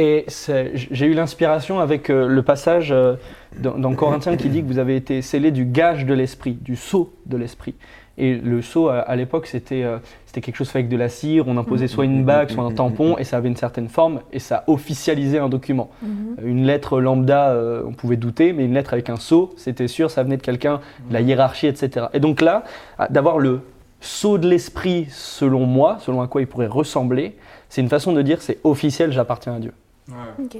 Et 0.00 0.26
j'ai 0.64 1.06
eu 1.06 1.14
l'inspiration 1.14 1.80
avec 1.80 2.08
euh, 2.08 2.28
le 2.28 2.42
passage 2.42 2.92
euh, 2.92 3.14
dans, 3.58 3.76
dans 3.76 3.94
Corinthiens 3.94 4.36
qui 4.36 4.48
dit 4.48 4.62
que 4.62 4.66
vous 4.68 4.78
avez 4.78 4.94
été 4.94 5.22
scellés 5.22 5.50
du 5.50 5.64
gage 5.64 6.06
de 6.06 6.14
l'esprit, 6.14 6.52
du 6.52 6.76
sceau 6.76 7.12
de 7.26 7.36
l'esprit. 7.36 7.74
Et 8.18 8.34
le 8.34 8.60
sceau, 8.62 8.88
à, 8.88 8.98
à 8.98 9.16
l'époque, 9.16 9.46
c'était 9.46 9.84
euh, 9.84 9.98
c'était 10.26 10.40
quelque 10.40 10.56
chose 10.56 10.68
fait 10.68 10.80
avec 10.80 10.90
de 10.90 10.96
la 10.96 11.08
cire, 11.08 11.48
on 11.48 11.56
imposait 11.56 11.88
soit 11.88 12.04
une 12.04 12.24
bague, 12.24 12.50
soit 12.50 12.64
un 12.64 12.72
tampon, 12.72 13.16
et 13.16 13.24
ça 13.24 13.38
avait 13.38 13.48
une 13.48 13.56
certaine 13.56 13.88
forme, 13.88 14.20
et 14.32 14.40
ça 14.40 14.64
officialisait 14.66 15.38
un 15.38 15.48
document. 15.48 15.88
Mhm. 16.02 16.36
Une 16.42 16.66
lettre 16.66 17.00
lambda, 17.00 17.50
euh, 17.50 17.82
on 17.86 17.92
pouvait 17.92 18.16
douter, 18.16 18.52
mais 18.52 18.64
une 18.64 18.74
lettre 18.74 18.92
avec 18.92 19.08
un 19.08 19.16
sceau, 19.16 19.54
c'était 19.56 19.88
sûr, 19.88 20.10
ça 20.10 20.22
venait 20.22 20.36
de 20.36 20.42
quelqu'un, 20.42 20.80
de 21.08 21.14
la 21.14 21.22
hiérarchie, 21.22 21.66
etc. 21.66 22.06
Et 22.12 22.20
donc 22.20 22.40
là, 22.40 22.64
d'avoir 23.08 23.38
le 23.38 23.62
sceau 24.00 24.36
de 24.36 24.48
l'esprit, 24.48 25.06
selon 25.10 25.64
moi, 25.64 25.98
selon 26.00 26.20
à 26.20 26.26
quoi 26.26 26.40
il 26.40 26.46
pourrait 26.46 26.66
ressembler, 26.66 27.36
c'est 27.68 27.80
une 27.80 27.88
façon 27.88 28.12
de 28.12 28.20
dire 28.20 28.42
c'est 28.42 28.58
officiel, 28.64 29.12
j'appartiens 29.12 29.54
à 29.54 29.58
Dieu. 29.60 29.72
Ouais. 30.08 30.44
Ok. 30.44 30.56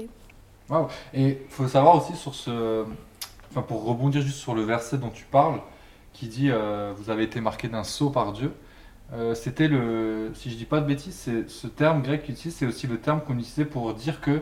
Et 1.13 1.23
il 1.23 1.37
faut 1.49 1.67
savoir 1.67 1.95
aussi 1.95 2.15
sur 2.15 2.35
ce. 2.35 2.83
Enfin, 3.49 3.61
pour 3.61 3.83
rebondir 3.85 4.21
juste 4.21 4.37
sur 4.37 4.53
le 4.53 4.61
verset 4.61 4.97
dont 4.97 5.09
tu 5.09 5.25
parles, 5.25 5.59
qui 6.19 6.27
dit 6.27 6.49
euh, 6.51 6.93
Vous 6.97 7.09
avez 7.09 7.23
été 7.23 7.39
marqué 7.41 7.67
d'un 7.69 7.83
sceau 7.83 8.09
par 8.09 8.33
Dieu. 8.33 8.51
Euh, 9.13 9.33
C'était 9.33 9.67
le. 9.67 10.31
Si 10.35 10.51
je 10.51 10.55
dis 10.55 10.65
pas 10.65 10.81
de 10.81 10.85
bêtises, 10.85 11.15
c'est 11.15 11.49
ce 11.49 11.67
terme 11.67 12.01
grec 12.01 12.23
qu'il 12.23 12.33
utilise, 12.35 12.55
c'est 12.55 12.65
aussi 12.65 12.87
le 12.87 12.97
terme 12.97 13.21
qu'on 13.21 13.33
utilisait 13.35 13.65
pour 13.65 13.93
dire 13.93 14.21
que 14.21 14.41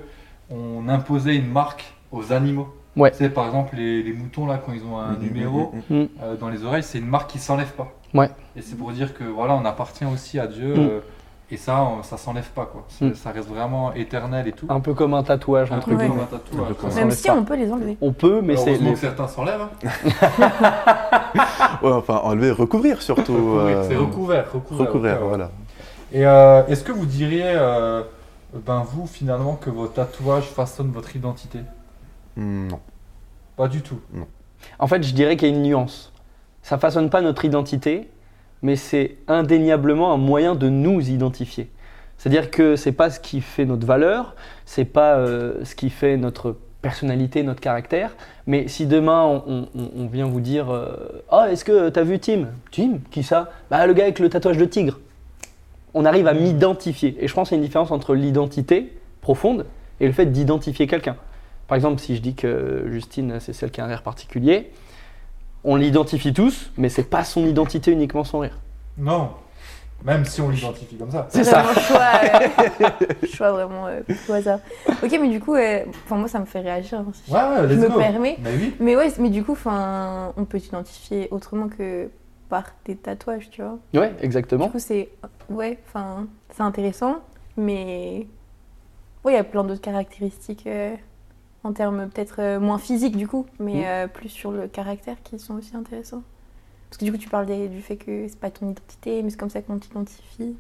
on 0.50 0.88
imposait 0.90 1.36
une 1.36 1.50
marque 1.52 1.94
aux 2.12 2.32
animaux. 2.34 2.74
Ouais. 2.96 3.12
Tu 3.12 3.18
sais, 3.18 3.30
par 3.30 3.46
exemple, 3.46 3.76
les, 3.76 4.02
les 4.02 4.14
moutons, 4.14 4.48
là, 4.48 4.60
quand 4.66 4.74
ils 4.74 4.84
ont 4.84 4.98
un 4.98 5.14
Mhm, 5.14 5.20
numéro 5.22 5.74
mhm, 5.90 5.98
mhm. 6.00 6.10
euh, 6.24 6.36
dans 6.36 6.50
les 6.50 6.64
oreilles, 6.64 6.84
c'est 6.84 6.98
une 6.98 7.06
marque 7.06 7.30
qui 7.30 7.38
s'enlève 7.40 7.72
pas. 7.74 7.94
Ouais. 8.14 8.30
Et 8.56 8.62
c'est 8.62 8.76
pour 8.76 8.92
dire 8.92 9.14
que 9.14 9.24
voilà, 9.24 9.54
on 9.56 9.66
appartient 9.66 10.06
aussi 10.06 10.40
à 10.40 10.48
Dieu. 10.48 10.74
Et 11.50 11.56
ça, 11.56 11.82
on- 11.82 12.04
ça 12.04 12.18
s'enlève 12.18 12.50
pas, 12.50 12.66
quoi. 12.66 12.84
C'est- 12.90 13.06
Mm. 13.06 13.16
Ça 13.16 13.32
reste 13.32 13.48
vraiment 13.48 13.94
éternel 13.94 14.48
et 14.50 14.52
tout. 14.52 14.66
Un 14.70 14.82
peu 14.82 14.94
comme 14.94 15.14
un 15.14 15.24
tatouage, 15.24 15.72
Un 15.72 15.78
Ouais. 15.78 15.82
comme 15.84 15.98
guillemets. 15.98 16.22
un 16.22 16.26
tatouage. 16.26 16.74
Comme 16.80 16.94
Même 16.94 17.12
si 17.12 17.28
pas. 17.30 17.36
on 17.36 17.44
peut 17.46 17.56
les 17.56 17.72
enlever. 17.72 17.98
On 18.02 18.12
peut, 18.12 18.42
mais 18.42 18.58
c'est. 18.58 18.76
Les- 18.78 18.92
que 18.94 19.00
certains 19.00 19.28
s'enlèvent. 19.30 19.62
hein. 19.62 19.70
Ouais, 21.82 21.92
enfin, 21.92 22.18
enlever, 22.24 22.52
recouvrir 22.52 23.02
surtout. 23.02 23.34
Recouvrir, 23.34 23.78
euh, 23.78 23.84
C'est 23.88 23.96
recouvert, 23.96 24.46
recouvert. 24.54 24.88
recouvrir, 24.88 25.20
voilà. 25.26 25.52
Et 26.12 26.26
euh, 26.26 26.66
est-ce 26.68 26.84
que 26.84 26.92
vous 26.92 27.06
diriez, 27.06 27.44
euh, 27.46 28.04
ben 28.66 28.84
vous 28.90 29.08
finalement, 29.08 29.56
que 29.56 29.70
vos 29.70 29.88
tatouages 29.88 30.46
façonnent 30.50 30.92
votre 30.92 31.16
identité? 31.16 31.60
Hmm, 32.36 32.68
non. 32.68 32.80
Pas 33.56 33.68
du 33.68 33.82
tout. 33.82 34.00
En 34.80 34.88
fait, 34.88 35.04
je 35.04 35.14
dirais 35.14 35.38
qu'il 35.38 35.50
y 35.50 35.52
a 35.52 35.56
une 35.56 35.64
nuance. 35.64 36.12
Ça 36.62 36.78
façonne 36.78 37.10
pas 37.10 37.22
notre 37.22 37.46
identité, 37.46 38.10
mais 38.62 38.76
c'est 38.76 39.18
indéniablement 39.28 40.14
un 40.14 40.18
moyen 40.18 40.56
de 40.56 40.70
nous 40.70 41.10
identifier. 41.10 41.70
C'est-à-dire 42.18 42.50
que 42.50 42.76
c'est 42.76 42.92
pas 42.92 43.10
ce 43.10 43.20
qui 43.20 43.42
fait 43.42 43.66
notre 43.66 43.86
valeur, 43.86 44.36
c'est 44.66 44.86
pas 44.86 45.18
euh, 45.18 45.64
ce 45.64 45.76
qui 45.76 45.90
fait 45.90 46.18
notre 46.18 46.56
personnalité, 46.82 47.44
notre 47.44 47.62
caractère. 47.62 48.16
Mais 48.48 48.68
si 48.68 48.86
demain 48.86 49.44
on, 49.46 50.08
vient 50.08 50.26
vous 50.26 50.42
dire 50.42 50.70
euh, 50.72 51.24
Oh, 51.32 51.44
est-ce 51.50 51.64
que 51.64 51.90
t'as 51.90 52.04
vu 52.04 52.20
Tim? 52.20 52.48
Tim? 52.72 53.00
Qui 53.12 53.24
ça? 53.24 53.52
Bah, 53.70 53.86
le 53.86 53.94
gars 53.94 54.04
avec 54.04 54.20
le 54.20 54.30
tatouage 54.30 54.58
de 54.58 54.66
tigre. 54.66 55.00
On 55.94 56.06
arrive 56.06 56.28
à 56.28 56.34
m'identifier. 56.34 57.18
Et 57.20 57.28
je 57.28 57.34
pense 57.34 57.50
qu'il 57.50 57.58
y 57.58 57.60
a 57.60 57.62
une 57.62 57.66
différence 57.66 57.92
entre 57.92 58.16
l'identité 58.16 58.94
profonde 59.22 59.66
et 60.00 60.08
le 60.08 60.14
fait 60.14 60.28
d'identifier 60.28 60.88
quelqu'un. 60.88 61.18
Par 61.68 61.76
exemple, 61.76 62.00
si 62.00 62.16
je 62.16 62.22
dis 62.22 62.34
que 62.34 62.86
Justine, 62.90 63.38
c'est 63.40 63.54
celle 63.54 63.72
qui 63.72 63.82
a 63.82 63.86
un 63.86 63.88
rire 63.88 64.04
particulier, 64.04 64.72
on 65.68 65.76
l'identifie 65.76 66.34
tous, 66.34 66.72
mais 66.78 66.90
c'est 66.90 67.04
pas 67.04 67.24
son 67.24 67.46
identité 67.46 67.92
uniquement 67.92 68.24
son 68.24 68.40
rire. 68.40 68.58
Non. 68.98 69.32
Même 70.06 70.24
si 70.26 70.40
on 70.42 70.50
l'identifie 70.50 70.96
comme 70.96 71.12
ça. 71.12 71.28
C'est 71.30 71.44
ça. 71.44 71.62
Vraiment 71.64 71.82
choix, 71.82 72.12
euh, 72.82 73.28
choix 73.34 73.52
vraiment 73.52 73.88
euh, 73.88 74.00
au 74.30 74.32
hasard. 74.34 74.60
Ok, 75.04 75.12
mais 75.20 75.28
du 75.28 75.40
coup, 75.42 75.56
euh, 75.56 75.84
enfin, 76.06 76.16
moi 76.16 76.28
ça 76.30 76.40
me 76.40 76.46
fait 76.46 76.62
réagir. 76.62 77.00
hein, 77.00 77.08
si 77.12 77.30
Ouais, 77.32 77.40
ouais, 77.40 77.68
je 77.68 77.74
me 77.76 77.90
go. 77.90 77.98
permets. 77.98 78.38
Mais 78.42 78.52
oui. 78.56 78.76
Mais 78.80 78.96
ouais, 78.96 79.12
mais 79.20 79.30
du 79.30 79.44
coup, 79.44 79.52
enfin, 79.54 80.34
on 80.38 80.46
peut 80.46 80.60
s'identifier 80.60 81.28
autrement 81.32 81.68
que 81.68 82.10
par 82.48 82.64
des 82.86 82.96
tatouages, 82.96 83.50
tu 83.50 83.62
vois. 83.62 83.78
Ouais, 83.94 84.14
exactement. 84.22 84.66
Du 84.68 84.72
coup, 84.72 84.80
c'est 84.80 85.10
ouais, 85.50 85.78
enfin, 85.88 86.28
c'est 86.56 86.64
intéressant, 86.64 87.18
mais 87.58 88.28
ouais, 89.26 89.34
il 89.34 89.36
y 89.36 89.40
a 89.40 89.44
plein 89.44 89.66
d'autres 89.66 89.82
caractéristiques 89.82 90.66
euh, 90.68 90.96
en 91.64 91.74
termes 91.74 92.08
peut-être 92.10 92.36
euh, 92.40 92.60
moins 92.60 92.78
physiques 92.78 93.18
du 93.18 93.28
coup, 93.28 93.46
mais 93.60 93.88
euh, 93.88 94.08
plus 94.08 94.30
sur 94.30 94.52
le 94.52 94.68
caractère 94.68 95.16
qui 95.24 95.38
sont 95.40 95.56
aussi 95.56 95.76
intéressants. 95.76 96.24
Parce 96.90 96.98
que 97.00 97.06
du 97.06 97.12
coup, 97.12 97.18
tu 97.18 97.28
parles 97.30 97.46
des- 97.46 97.68
du 97.68 97.82
fait 97.82 97.98
que 97.98 98.28
c'est 98.28 98.40
pas 98.40 98.50
ton 98.50 98.70
identité, 98.70 99.22
mais 99.24 99.30
c'est 99.30 99.38
comme 99.38 99.50
ça 99.50 99.62
qu'on 99.62 99.78
t'identifie. 99.78 100.56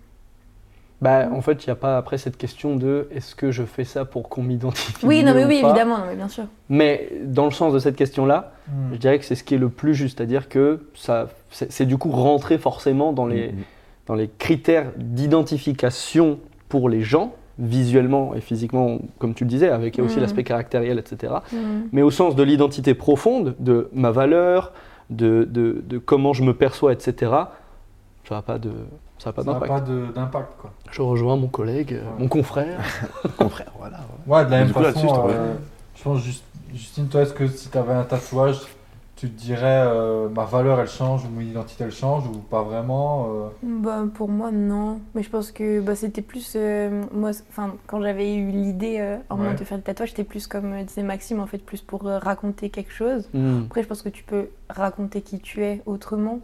Bah, 0.99 1.29
en 1.31 1.41
fait, 1.41 1.63
il 1.63 1.69
n'y 1.69 1.71
a 1.71 1.75
pas 1.75 1.95
après 1.97 2.17
cette 2.17 2.37
question 2.37 2.75
de 2.75 3.07
est-ce 3.13 3.35
que 3.35 3.51
je 3.51 3.61
fais 3.63 3.83
ça 3.83 4.03
pour 4.03 4.29
qu'on 4.29 4.41
m'identifie 4.41 5.05
Oui, 5.05 5.23
non, 5.23 5.35
mais 5.35 5.45
ou 5.45 5.47
oui, 5.47 5.61
pas 5.61 5.67
évidemment, 5.69 5.99
non, 5.99 6.05
mais 6.07 6.15
bien 6.15 6.27
sûr. 6.27 6.45
Mais 6.69 7.09
dans 7.23 7.45
le 7.45 7.51
sens 7.51 7.71
de 7.71 7.79
cette 7.79 7.95
question-là, 7.95 8.53
Hmm. 8.67 8.91
je 8.93 8.97
dirais 8.97 9.17
que 9.19 9.23
c'est 9.23 9.35
ce 9.35 9.45
qui 9.45 9.55
est 9.55 9.59
le 9.59 9.69
plus 9.69 9.93
juste, 9.95 10.17
c'est-à-dire 10.17 10.49
que 10.49 10.89
ça, 10.95 11.29
c'est 11.51 11.71
c'est 11.71 11.85
du 11.85 11.97
coup 11.97 12.09
rentrer 12.11 12.57
forcément 12.57 13.13
dans 13.13 13.25
les, 13.25 13.53
Mm, 13.53 13.55
mm. 13.59 13.63
dans 14.07 14.15
les 14.15 14.27
critères 14.39 14.91
d'identification 14.97 16.39
pour 16.67 16.89
les 16.89 17.01
gens, 17.01 17.33
visuellement 17.59 18.33
et 18.35 18.41
physiquement, 18.41 18.99
comme 19.19 19.33
tu 19.33 19.43
le 19.43 19.49
disais, 19.49 19.69
avec 19.69 19.97
aussi 19.99 20.15
Mhm. 20.17 20.21
l'aspect 20.21 20.43
caractériel, 20.43 20.99
etc. 20.99 21.33
Mm. 21.51 21.57
Mais 21.91 22.01
au 22.01 22.11
sens 22.11 22.35
de 22.35 22.43
l'identité 22.43 22.93
profonde, 22.93 23.55
de 23.59 23.89
ma 23.93 24.11
valeur, 24.11 24.73
de, 25.09 25.47
de, 25.49 25.81
de 25.87 25.97
comment 25.97 26.33
je 26.33 26.43
me 26.43 26.53
perçois, 26.53 26.93
etc., 26.93 27.31
ça 28.27 28.35
n'a 28.35 28.41
pas 28.41 28.59
de- 28.59 28.71
ça 29.17 29.29
a 29.31 29.33
pas 29.33 29.41
Ça 29.43 29.47
n'a 29.47 29.59
d'impact. 29.59 29.71
pas 29.85 29.91
d'impact, 30.15 30.49
quoi. 30.61 30.71
Je 30.91 31.01
rejoins 31.01 31.35
mon 31.37 31.47
collègue, 31.47 31.93
euh, 31.93 32.01
Ouais. 32.01 32.19
mon 32.19 32.27
confrère. 32.27 32.77
Confrère, 33.37 33.71
voilà. 33.79 33.97
ouais. 34.27 34.35
Ouais, 34.35 34.45
de 34.45 34.51
la 34.51 34.57
même 34.59 34.71
coup, 34.71 34.83
façon, 34.83 35.07
je 35.07 35.33
euh, 35.33 35.53
je 35.95 36.03
pense, 36.03 36.19
Just- 36.23 36.43
Justine, 36.73 37.07
toi, 37.07 37.21
est-ce 37.21 37.33
que 37.33 37.47
si 37.47 37.69
tu 37.69 37.77
avais 37.77 37.93
un 37.93 38.03
tatouage, 38.03 38.59
tu 39.17 39.29
te 39.29 39.37
dirais 39.37 39.83
euh, 39.87 40.29
ma 40.29 40.45
valeur 40.45 40.79
elle 40.79 40.87
change 40.87 41.25
ou 41.25 41.29
mon 41.29 41.41
identité 41.41 41.83
elle 41.83 41.91
change 41.91 42.25
ou 42.27 42.37
pas 42.37 42.61
vraiment 42.63 43.27
euh, 43.29 43.47
Bah, 43.63 44.03
pour 44.13 44.29
moi, 44.29 44.51
non. 44.51 45.01
Mais 45.15 45.23
je 45.23 45.29
pense 45.29 45.51
que 45.51 45.81
bah, 45.81 45.95
c'était 45.95 46.21
plus. 46.21 46.53
euh, 46.55 47.03
moi, 47.11 47.31
enfin, 47.49 47.75
quand 47.87 48.01
j'avais 48.01 48.35
eu 48.35 48.51
l'idée 48.51 48.97
euh, 48.99 49.17
en 49.29 49.35
moment 49.37 49.49
Ouais. 49.49 49.55
de 49.55 49.63
faire 49.65 49.77
des 49.79 49.83
tatouages, 49.83 50.09
c'était 50.11 50.23
plus 50.23 50.47
comme 50.47 50.81
disait 50.83 51.03
Maxime, 51.03 51.39
en 51.39 51.47
fait, 51.47 51.57
plus 51.57 51.81
pour 51.81 52.07
euh, 52.07 52.19
raconter 52.19 52.69
quelque 52.69 52.91
chose. 52.93 53.27
Hmm. 53.33 53.63
Après, 53.65 53.83
je 53.83 53.87
pense 53.87 54.01
que 54.03 54.09
tu 54.09 54.23
peux 54.23 54.49
raconter 54.69 55.21
qui 55.21 55.39
tu 55.39 55.63
es 55.63 55.81
autrement. 55.85 56.39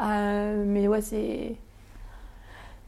Euh, 0.00 0.64
mais 0.66 0.88
ouais, 0.88 1.02
c'est. 1.02 1.56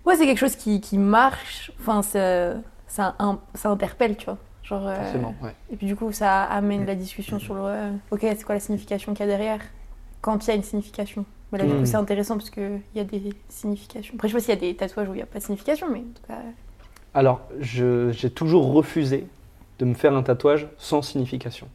Ouais, 0.04 0.14
c'est 0.16 0.26
quelque 0.26 0.38
chose 0.38 0.56
qui, 0.56 0.80
qui 0.80 0.99
marche. 0.99 1.73
Enfin, 1.80 2.02
ça, 2.02 2.54
ça, 2.87 3.16
ça 3.54 3.71
interpelle, 3.71 4.16
tu 4.16 4.26
vois. 4.26 4.38
Genre, 4.68 4.87
euh, 4.87 4.96
Forcément, 4.96 5.35
ouais. 5.42 5.54
Et 5.73 5.76
puis 5.76 5.87
du 5.87 5.94
coup, 5.96 6.11
ça 6.12 6.42
amène 6.44 6.87
la 6.87 6.94
discussion 6.94 7.38
sur 7.38 7.54
le. 7.54 7.61
euh, 7.64 7.90
ok, 8.11 8.20
c'est 8.23 8.42
quoi 8.44 8.54
la 8.56 8.61
signification 8.61 9.14
qu'il 9.14 9.25
y 9.25 9.28
a 9.28 9.30
derrière 9.37 9.61
Quand 10.20 10.44
il 10.44 10.49
y 10.49 10.52
a 10.52 10.56
une 10.56 10.62
signification? 10.64 11.25
Mais 11.52 11.58
là, 11.58 11.66
du 11.66 11.70
coup, 11.75 11.85
c'est 11.87 11.96
intéressant 11.96 12.37
parce 12.37 12.50
qu'il 12.50 12.80
y 12.96 13.00
a 13.00 13.04
des 13.04 13.23
significations. 13.49 14.14
Après, 14.16 14.26
je 14.28 14.32
sais 14.32 14.38
pas 14.38 14.44
s'il 14.44 14.54
y 14.54 14.56
a 14.56 14.61
des 14.73 14.75
tatouages 14.76 15.08
où 15.08 15.12
il 15.12 15.18
n'y 15.18 15.23
a 15.23 15.26
pas 15.26 15.38
de 15.38 15.44
signification, 15.44 15.87
mais 15.90 16.00
en 16.00 16.02
tout 16.02 16.26
cas. 16.26 16.38
Alors, 17.14 17.40
je- 17.61 18.11
j'ai 18.11 18.30
toujours 18.30 18.73
refusé 18.73 19.26
de 19.78 19.85
me 19.85 19.94
faire 19.94 20.14
un 20.16 20.23
tatouage 20.25 20.66
sans 20.78 21.02
signification. 21.02 21.68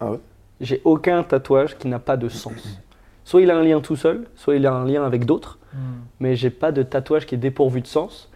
Ah 0.00 0.12
ouais? 0.12 0.18
J'ai 0.60 0.80
aucun 0.84 1.22
tatouage 1.22 1.76
qui 1.76 1.86
n'a 1.88 1.98
pas 1.98 2.16
de 2.16 2.28
sens. 2.30 2.80
Soit 3.24 3.42
il 3.42 3.50
a 3.50 3.56
un 3.58 3.62
lien 3.62 3.80
tout 3.80 3.96
seul, 3.96 4.26
soit 4.34 4.56
il 4.56 4.66
a 4.66 4.72
un 4.72 4.86
lien 4.86 5.04
avec 5.04 5.24
d'autres, 5.26 5.58
mais 6.18 6.34
j'ai 6.34 6.50
pas 6.50 6.72
de 6.72 6.82
tatouage 6.82 7.26
qui 7.26 7.34
est 7.34 7.38
dépourvu 7.38 7.82
de 7.82 7.86
sens 7.86 8.30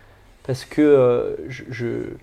parce 0.47 0.65
que 0.67 0.83
euh, 0.83 1.35
je, 1.49 1.65
je- 1.71 2.15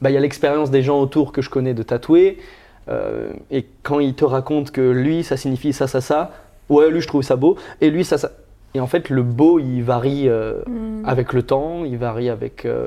bah, 0.00 0.10
il 0.10 0.14
y 0.14 0.16
a 0.16 0.20
l'expérience 0.20 0.70
des 0.70 0.82
gens 0.82 1.00
autour 1.00 1.32
que 1.32 1.42
je 1.42 1.50
connais 1.50 1.74
de 1.74 1.82
tatouer 1.82 2.38
euh, 2.88 3.32
et 3.50 3.66
quand 3.82 4.00
ils 4.00 4.14
te 4.14 4.24
racontent 4.24 4.70
que 4.72 4.80
lui 4.80 5.22
ça 5.24 5.36
signifie 5.36 5.72
ça 5.72 5.86
ça 5.86 6.00
ça, 6.00 6.30
ouais 6.68 6.90
lui 6.90 7.00
je 7.00 7.06
trouve 7.08 7.22
ça 7.22 7.36
beau 7.36 7.56
et 7.80 7.90
lui 7.90 8.04
ça 8.04 8.16
ça 8.18 8.30
et 8.72 8.78
en 8.80 8.86
fait 8.86 9.10
le 9.10 9.22
beau 9.24 9.58
il 9.58 9.82
varie 9.82 10.28
euh, 10.28 10.60
mm, 10.68 11.02
avec 11.04 11.32
le 11.32 11.42
temps, 11.42 11.84
il 11.84 11.96
varie 11.98 12.28
avec 12.28 12.64
euh, 12.64 12.86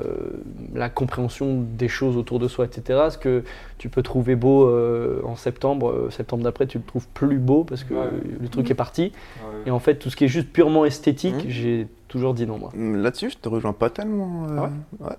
la 0.74 0.88
compréhension 0.88 1.62
des 1.76 1.88
choses 1.88 2.16
autour 2.16 2.38
de 2.38 2.48
soi, 2.48 2.64
etc. 2.64 3.08
Ce 3.10 3.18
que 3.18 3.42
tu 3.76 3.90
peux 3.90 4.02
trouver 4.02 4.34
beau 4.34 4.66
euh, 4.66 5.20
en 5.24 5.36
septembre, 5.36 5.90
euh, 5.90 6.10
septembre 6.10 6.42
d'après, 6.42 6.66
tu 6.66 6.78
le 6.78 6.84
trouves 6.84 7.06
plus 7.12 7.36
beau 7.38 7.64
parce 7.64 7.84
que 7.84 7.92
Ouais. 7.92 8.06
le 8.40 8.48
truc 8.48 8.70
est 8.70 8.74
parti? 8.74 9.02
Ouais. 9.42 9.62
Et 9.66 9.70
en 9.70 9.78
fait, 9.78 9.96
tout 9.96 10.08
ce 10.08 10.16
qui 10.16 10.24
est 10.24 10.28
juste 10.28 10.48
purement 10.48 10.86
esthétique, 10.86 11.34
Mhm. 11.44 11.48
j'ai 11.50 11.86
toujours 12.08 12.32
dit 12.32 12.46
non, 12.46 12.56
moi. 12.56 12.70
Mm, 12.74 13.02
Là-dessus, 13.02 13.28
je 13.30 13.36
te 13.36 13.48
rejoins 13.50 13.74
pas 13.74 13.90
tellement. 13.90 14.46
euh, 14.48 14.56
Ah 14.60 14.70
ouais. 15.08 15.16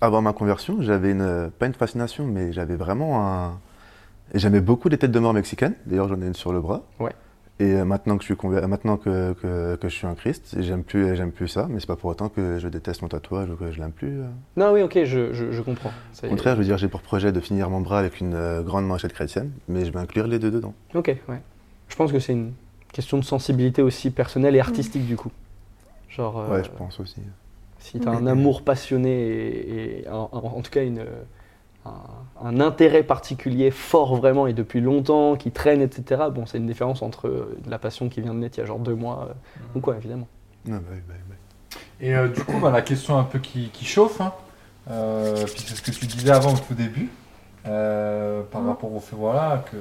Avant 0.00 0.20
ma 0.22 0.32
conversion, 0.32 0.80
j'avais 0.82 1.12
une, 1.12 1.50
pas 1.58 1.66
une 1.66 1.74
fascination, 1.74 2.26
mais 2.26 2.52
j'avais 2.52 2.76
vraiment 2.76 3.26
un. 3.26 3.58
J'aimais 4.34 4.60
beaucoup 4.60 4.88
les 4.88 4.98
têtes 4.98 5.10
de 5.12 5.18
mort 5.18 5.32
mexicaines. 5.34 5.74
D'ailleurs, 5.86 6.08
j'en 6.08 6.20
ai 6.20 6.26
une 6.26 6.34
sur 6.34 6.52
le 6.52 6.60
bras. 6.60 6.82
Ouais. 6.98 7.12
Et 7.60 7.72
euh, 7.74 7.84
maintenant 7.84 8.16
que 8.16 8.22
je 8.22 8.26
suis, 8.26 8.34
conver- 8.34 8.66
maintenant 8.66 8.96
que, 8.96 9.32
que, 9.34 9.76
que 9.76 9.88
je 9.88 9.94
suis 9.94 10.06
un 10.08 10.14
Christ, 10.14 10.56
j'aime 10.60 10.82
plus, 10.82 11.14
j'aime 11.14 11.30
plus 11.30 11.46
ça. 11.46 11.66
Mais 11.70 11.78
c'est 11.78 11.86
pas 11.86 11.94
pour 11.94 12.10
autant 12.10 12.28
que 12.28 12.58
je 12.58 12.66
déteste 12.68 13.02
mon 13.02 13.08
tatouage 13.08 13.48
ou 13.50 13.54
que 13.56 13.70
je 13.70 13.78
l'aime 13.78 13.92
plus. 13.92 14.20
euh. 14.20 14.26
Non, 14.56 14.72
oui, 14.72 14.82
ok, 14.82 15.04
je, 15.04 15.32
je- 15.32 15.52
je 15.52 15.62
comprends. 15.62 15.92
Au 16.24 16.28
contraire, 16.28 16.54
je 16.54 16.58
veux 16.60 16.64
dire, 16.64 16.78
j'ai 16.78 16.88
pour 16.88 17.00
projet 17.00 17.30
de 17.30 17.38
finir 17.40 17.70
mon 17.70 17.80
bras 17.80 18.00
avec 18.00 18.18
une 18.20 18.34
euh, 18.34 18.62
grande 18.62 18.86
manchette 18.86 19.12
chrétienne, 19.12 19.52
mais 19.68 19.84
je 19.84 19.92
vais 19.92 20.00
inclure 20.00 20.26
les 20.26 20.38
deux 20.40 20.50
dedans. 20.50 20.74
Ok, 20.94 21.14
ouais. 21.28 21.40
Je 21.88 21.94
pense 21.96 22.10
que 22.10 22.18
c'est 22.18 22.32
une 22.32 22.52
question 22.92 23.18
de 23.18 23.24
sensibilité 23.24 23.82
aussi 23.82 24.10
personnelle 24.10 24.56
et 24.56 24.60
artistique 24.60 25.06
du 25.06 25.16
coup. 25.16 25.30
Genre, 26.08 26.36
euh, 26.40 26.56
Ouais, 26.56 26.64
je 26.64 26.70
pense 26.70 26.98
aussi. 26.98 27.20
Si 27.84 28.00
tu 28.00 28.08
as 28.08 28.12
un 28.12 28.26
amour 28.26 28.62
passionné 28.62 29.10
et, 29.10 30.00
et 30.02 30.08
en, 30.08 30.60
tout 30.62 30.70
cas 30.70 30.82
une, 30.84 31.04
un, 31.86 31.92
un 32.42 32.60
intérêt 32.60 33.02
particulier 33.02 33.70
fort 33.70 34.16
vraiment 34.16 34.46
et 34.46 34.52
depuis 34.54 34.80
longtemps, 34.80 35.36
qui 35.36 35.50
traîne, 35.52 35.82
etc., 35.82 36.22
bon, 36.32 36.46
c'est 36.46 36.58
une 36.58 36.66
différence 36.66 37.02
entre 37.02 37.28
euh, 37.28 37.58
la 37.66 37.78
passion 37.78 38.08
qui 38.08 38.20
vient 38.22 38.34
de 38.34 38.38
naître 38.40 38.58
il 38.58 38.62
y 38.62 38.64
a 38.64 38.66
genre 38.66 38.78
deux 38.78 38.94
mois 38.94 39.28
euh, 39.30 39.34
ou 39.74 39.80
quoi, 39.80 39.96
évidemment. 39.96 40.28
Ah, 40.66 40.72
bah 40.72 40.78
bah 41.08 41.14
bah. 41.28 41.34
Et 42.00 42.14
euh, 42.16 42.28
du 42.28 42.42
coup, 42.42 42.58
bah, 42.60 42.70
la 42.70 42.82
question 42.82 43.18
un 43.18 43.24
peu 43.24 43.38
qui, 43.38 43.68
qui 43.70 43.84
chauffe, 43.84 44.20
hein, 44.20 44.32
euh, 44.90 45.44
puis 45.46 45.62
c'est 45.66 45.74
ce 45.76 45.82
que 45.82 45.90
tu 45.90 46.06
disais 46.06 46.30
avant 46.30 46.54
au 46.54 46.58
tout 46.58 46.74
début, 46.74 47.10
euh, 47.66 48.42
par 48.50 48.62
Mhm. 48.62 48.68
rapport 48.68 48.92
au 48.94 49.00
fait 49.00 49.16
voilà, 49.16 49.64
que 49.70 49.76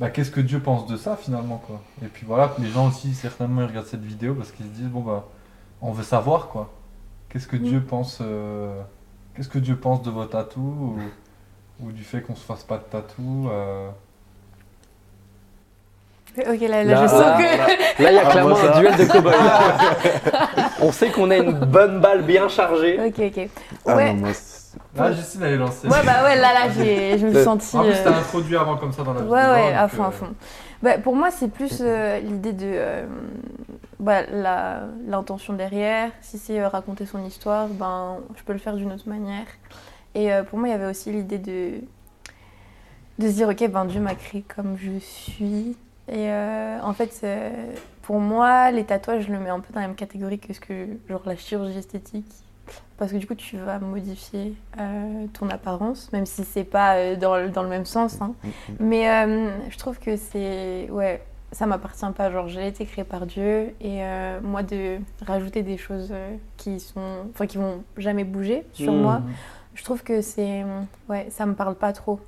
bah, 0.00 0.10
qu'est-ce 0.10 0.30
que 0.30 0.40
Dieu 0.40 0.60
pense 0.60 0.86
de 0.86 0.96
ça 0.96 1.16
finalement 1.16 1.58
quoi. 1.58 1.80
Et 2.02 2.08
puis 2.08 2.26
voilà, 2.26 2.54
les 2.58 2.68
gens 2.68 2.88
aussi 2.88 3.14
certainement 3.14 3.62
ils 3.62 3.66
regardent 3.68 3.86
cette 3.86 4.04
vidéo 4.04 4.34
parce 4.34 4.50
qu'ils 4.52 4.66
se 4.66 4.70
disent 4.70 4.88
bon 4.88 5.00
bah 5.00 5.26
on 5.80 5.92
veut 5.92 6.02
savoir 6.04 6.48
quoi. 6.48 6.70
Qu'est-ce 7.32 7.46
que. 7.48 7.56
Dieu 7.56 7.80
pense 7.80 8.18
euh, 8.20 8.80
Qu'est-ce 9.34 9.48
que 9.48 9.58
Dieu 9.58 9.76
pense 9.76 10.02
de 10.02 10.10
vos 10.10 10.24
tatous 10.26 10.60
ou, 10.62 10.98
ou 11.80 11.90
du 11.92 12.04
fait 12.04 12.20
qu'on 12.20 12.34
se 12.36 12.44
fasse 12.44 12.62
pas 12.64 12.76
de 12.76 12.82
tatou 12.82 13.48
euh, 13.50 13.88
Ok, 16.38 16.60
là, 16.60 16.68
là, 16.68 16.84
Là, 16.84 17.02
je 17.02 17.08
sens 17.08 17.20
là, 17.20 17.38
que. 17.38 18.02
Là, 18.02 18.10
il 18.10 18.14
y 18.14 18.18
a 18.18 18.22
Ah, 18.26 18.30
clairement 18.30 18.56
un 18.56 18.80
duel 18.80 18.96
de 18.96 19.04
cow-boys. 19.04 19.32
On 20.80 20.90
sait 20.92 21.10
qu'on 21.10 21.30
a 21.30 21.36
une 21.36 21.52
bonne 21.52 22.00
balle 22.00 22.22
bien 22.22 22.48
chargée. 22.48 22.98
ok, 23.00 23.18
ok. 23.36 23.48
Ah 23.86 23.96
Ouais. 23.96 24.12
non, 24.14 24.20
moi, 24.20 24.30
Là, 24.94 25.12
Justine 25.12 25.42
elle 25.42 25.54
est 25.54 25.56
lancée. 25.56 25.88
Ouais, 25.88 26.04
bah 26.04 26.22
ouais, 26.24 26.36
là, 26.36 26.52
là, 26.52 26.68
j'ai, 26.70 27.18
je 27.18 27.26
me 27.26 27.30
Le- 27.30 27.36
suis 27.36 27.44
sentie. 27.44 27.76
En 27.76 27.82
plus, 27.84 27.92
euh, 27.92 28.04
t'as 28.04 28.18
introduit 28.18 28.56
avant 28.56 28.76
comme 28.76 28.92
ça 28.92 29.02
dans 29.02 29.14
la 29.14 29.20
vidéo. 29.20 29.34
Ouais, 29.34 29.50
ouais, 29.50 29.74
à 29.74 29.88
fond, 29.88 30.04
euh, 30.04 30.08
à 30.08 30.10
fond. 30.10 30.34
Bah, 30.82 30.98
pour 30.98 31.16
moi, 31.16 31.30
c'est 31.30 31.48
plus 31.48 31.78
euh, 31.80 32.18
l'idée 32.20 32.52
de 32.52 32.66
euh, 32.66 33.06
bah, 34.00 34.22
la- 34.30 34.82
l'intention 35.06 35.52
derrière. 35.54 36.10
Si 36.20 36.38
c'est 36.38 36.60
euh, 36.60 36.68
raconter 36.68 37.06
son 37.06 37.24
histoire, 37.24 37.68
ben, 37.68 38.18
je 38.36 38.42
peux 38.42 38.52
le 38.52 38.58
faire 38.58 38.76
d'une 38.76 38.92
autre 38.92 39.08
manière. 39.08 39.46
Et 40.14 40.32
euh, 40.32 40.42
pour 40.42 40.58
moi, 40.58 40.68
il 40.68 40.72
y 40.72 40.74
avait 40.74 40.86
aussi 40.90 41.10
l'idée 41.12 41.38
de, 41.38 41.80
de 43.18 43.28
se 43.28 43.32
dire, 43.34 43.48
ok, 43.48 43.68
ben, 43.70 43.84
Dieu 43.84 44.00
m'a 44.00 44.14
créé 44.14 44.42
comme 44.54 44.76
je 44.76 44.98
suis. 44.98 45.76
Et 46.08 46.28
euh, 46.30 46.78
en 46.82 46.92
fait, 46.92 47.20
euh, 47.24 47.50
pour 48.02 48.18
moi, 48.18 48.70
les 48.72 48.84
tatouages, 48.84 49.24
je 49.26 49.32
le 49.32 49.38
mets 49.38 49.50
un 49.50 49.60
peu 49.60 49.72
dans 49.72 49.80
la 49.80 49.86
même 49.86 49.96
catégorie 49.96 50.38
que 50.38 50.52
ce 50.52 50.60
que, 50.60 50.86
genre, 51.08 51.22
la 51.24 51.36
chirurgie 51.36 51.78
esthétique. 51.78 52.26
Parce 52.98 53.10
que 53.12 53.16
du 53.16 53.26
coup, 53.26 53.34
tu 53.34 53.56
vas 53.56 53.78
modifier 53.80 54.54
euh, 54.78 55.26
ton 55.32 55.48
apparence, 55.50 56.12
même 56.12 56.26
si 56.26 56.44
c'est 56.44 56.62
pas 56.64 56.94
euh, 56.96 57.16
dans, 57.16 57.36
le- 57.36 57.48
dans 57.48 57.62
le 57.64 57.68
même 57.68 57.84
sens. 57.84 58.20
hein. 58.22 58.34
Mais 58.78 59.08
euh, 59.10 59.50
je 59.70 59.76
trouve 59.78 59.98
que 59.98 60.16
c'est. 60.16 60.88
Ouais. 60.90 61.20
ça 61.50 61.66
m'appartient 61.66 62.06
pas. 62.16 62.30
Genre, 62.30 62.46
j'ai 62.48 62.66
été 62.68 62.86
créée 62.86 63.04
par 63.04 63.26
Dieu 63.26 63.74
et 63.80 64.00
moi 64.42 64.62
de 64.62 64.98
rajouter 65.26 65.62
des 65.62 65.76
choses 65.76 66.12
qui 66.56 66.78
sont, 66.80 67.26
enfin, 67.34 67.46
qui 67.46 67.58
vont 67.58 67.82
jamais 67.96 68.24
bouger 68.24 68.64
sur 68.72 68.92
moi, 68.92 69.20
je 69.74 69.82
trouve 69.84 70.02
que 70.02 70.20
c'est, 70.22 70.64
ouais, 71.08 71.26
ça 71.30 71.44
me 71.46 71.54
parle 71.54 71.74
pas 71.74 71.92
trop. 71.92 72.20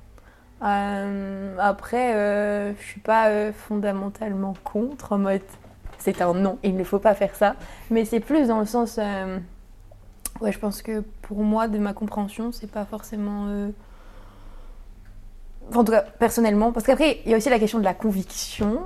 Après, 1.59 2.73
je 2.77 2.83
suis 2.83 2.99
pas 3.01 3.51
fondamentalement 3.53 4.53
contre 4.63 5.13
en 5.13 5.17
mode 5.19 5.41
c'est 5.97 6.21
un 6.21 6.33
non, 6.33 6.59
il 6.63 6.75
ne 6.75 6.83
faut 6.83 6.99
pas 6.99 7.15
faire 7.15 7.33
ça. 7.35 7.55
Mais 7.89 8.05
c'est 8.05 8.19
plus 8.19 8.47
dans 8.49 8.59
le 8.59 8.65
sens, 8.65 8.99
ouais, 10.41 10.51
je 10.51 10.59
pense 10.59 10.81
que 10.81 11.01
pour 11.21 11.37
moi, 11.43 11.67
de 11.67 11.77
ma 11.77 11.93
compréhension, 11.93 12.51
c'est 12.51 12.69
pas 12.71 12.85
forcément. 12.85 13.45
euh, 13.47 13.69
Enfin, 15.69 15.79
en 15.79 15.83
tout 15.83 15.91
cas, 15.91 16.03
personnellement, 16.19 16.71
parce 16.71 16.85
qu'après, 16.85 17.19
il 17.25 17.31
y 17.31 17.33
a 17.33 17.37
aussi 17.37 17.49
la 17.49 17.57
question 17.59 17.79
de 17.79 17.83
la 17.83 17.93
conviction. 17.95 18.79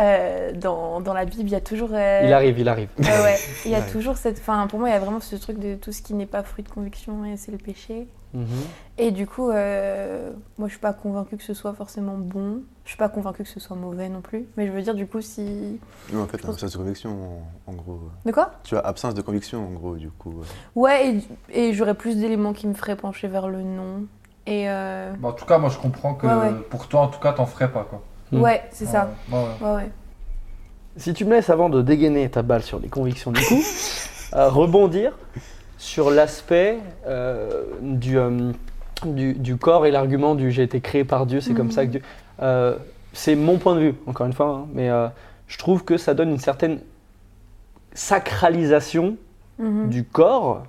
Euh, 0.00 0.50
dans, 0.52 1.00
dans 1.00 1.14
la 1.14 1.24
Bible, 1.24 1.44
il 1.44 1.50
y 1.50 1.54
a 1.54 1.60
toujours. 1.60 1.90
euh, 1.92 2.22
Il 2.24 2.32
arrive, 2.32 2.58
il 2.58 2.68
arrive. 2.68 2.88
Ouais, 2.98 3.04
ouais. 3.22 3.36
Il 3.64 3.70
y 3.70 3.76
a 3.76 3.82
toujours 3.92 4.16
cette. 4.16 4.38
Enfin, 4.40 4.66
pour 4.66 4.80
moi, 4.80 4.88
il 4.88 4.92
y 4.92 4.96
a 4.96 4.98
vraiment 4.98 5.20
ce 5.20 5.36
truc 5.36 5.60
de 5.60 5.76
tout 5.76 5.92
ce 5.92 6.02
qui 6.02 6.14
n'est 6.14 6.26
pas 6.26 6.42
fruit 6.42 6.64
de 6.64 6.68
conviction 6.68 7.24
et 7.24 7.36
c'est 7.36 7.52
le 7.52 7.58
péché. 7.58 8.08
Mhm. 8.34 8.46
Et 8.98 9.10
du 9.12 9.26
coup, 9.26 9.50
euh, 9.50 10.30
moi, 10.58 10.68
je 10.68 10.72
suis 10.72 10.80
pas 10.80 10.92
convaincue 10.92 11.36
que 11.36 11.42
ce 11.44 11.54
soit 11.54 11.72
forcément 11.72 12.16
bon. 12.16 12.62
Je 12.84 12.90
suis 12.90 12.98
pas 12.98 13.08
convaincue 13.08 13.44
que 13.44 13.48
ce 13.48 13.60
soit 13.60 13.76
mauvais 13.76 14.08
non 14.08 14.20
plus. 14.20 14.46
Mais 14.56 14.66
je 14.66 14.72
veux 14.72 14.82
dire, 14.82 14.94
du 14.94 15.06
coup, 15.06 15.20
si. 15.20 15.78
Non, 16.12 16.22
en 16.22 16.26
fait, 16.26 16.38
pense- 16.38 16.50
absence 16.54 16.72
de 16.72 16.76
conviction, 16.78 17.42
en, 17.66 17.72
en 17.72 17.74
gros. 17.74 18.00
De 18.26 18.32
quoi? 18.32 18.50
Tu 18.64 18.76
as 18.76 18.80
absence 18.80 19.14
de 19.14 19.22
conviction, 19.22 19.66
en 19.66 19.70
gros, 19.72 19.94
du 19.96 20.10
coup. 20.10 20.32
euh. 20.40 20.44
Ouais, 20.74 21.16
et, 21.52 21.68
et 21.68 21.72
j'aurais 21.74 21.94
plus 21.94 22.16
d'éléments 22.16 22.52
qui 22.52 22.66
me 22.66 22.74
feraient 22.74 22.96
pencher 22.96 23.28
vers 23.28 23.48
le 23.48 23.62
non. 23.62 24.04
Et. 24.46 24.68
euh, 24.68 25.12
Bah, 25.18 25.28
en 25.28 25.32
tout 25.32 25.46
cas, 25.46 25.58
moi 25.58 25.70
je 25.70 25.78
comprends 25.78 26.14
que 26.14 26.26
Ouais, 26.26 26.34
ouais. 26.50 26.52
pour 26.70 26.86
toi, 26.88 27.02
en 27.02 27.08
tout 27.08 27.20
cas, 27.20 27.32
t'en 27.32 27.46
ferais 27.46 27.70
pas 27.72 27.84
quoi. 27.88 28.02
Mm. 28.32 28.40
Ouais, 28.42 28.62
c'est 28.72 28.86
ça. 28.86 29.10
Ouais, 29.32 29.38
ouais. 29.38 29.66
Ouais, 29.68 29.74
ouais. 29.76 29.90
Si 30.96 31.12
tu 31.14 31.24
me 31.24 31.30
laisses, 31.30 31.50
avant 31.50 31.68
de 31.70 31.82
dégainer 31.82 32.28
ta 32.30 32.42
balle 32.42 32.62
sur 32.62 32.78
les 32.78 32.88
convictions 32.88 33.32
du 33.32 33.40
coup, 33.46 33.62
euh, 34.34 34.48
rebondir 34.48 35.16
sur 35.84 36.10
l'aspect 36.10 36.78
euh, 37.06 37.62
du, 37.82 38.16
euh, 38.18 38.52
du, 39.04 39.34
du 39.34 39.56
corps 39.58 39.84
et 39.84 39.90
l'argument 39.90 40.34
du 40.34 40.50
j'ai 40.50 40.62
été 40.62 40.80
créé 40.80 41.04
par 41.04 41.26
Dieu, 41.26 41.42
c'est 41.42 41.52
comme 41.52 41.66
Mhm. 41.66 41.72
ça 41.72 41.84
que 41.84 41.90
Dieu. 41.90 42.02
Euh, 42.40 42.76
c'est 43.12 43.34
mon 43.34 43.58
point 43.58 43.74
de 43.74 43.80
vue, 43.80 43.94
encore 44.06 44.26
une 44.26 44.32
fois, 44.32 44.46
hein, 44.46 44.66
mais 44.72 44.88
euh, 44.88 45.08
je 45.46 45.58
trouve 45.58 45.84
que 45.84 45.98
ça 45.98 46.14
donne 46.14 46.30
une 46.30 46.38
certaine 46.38 46.78
sacralisation 47.92 49.16
Mhm. 49.58 49.90
du 49.90 50.04
corps, 50.04 50.64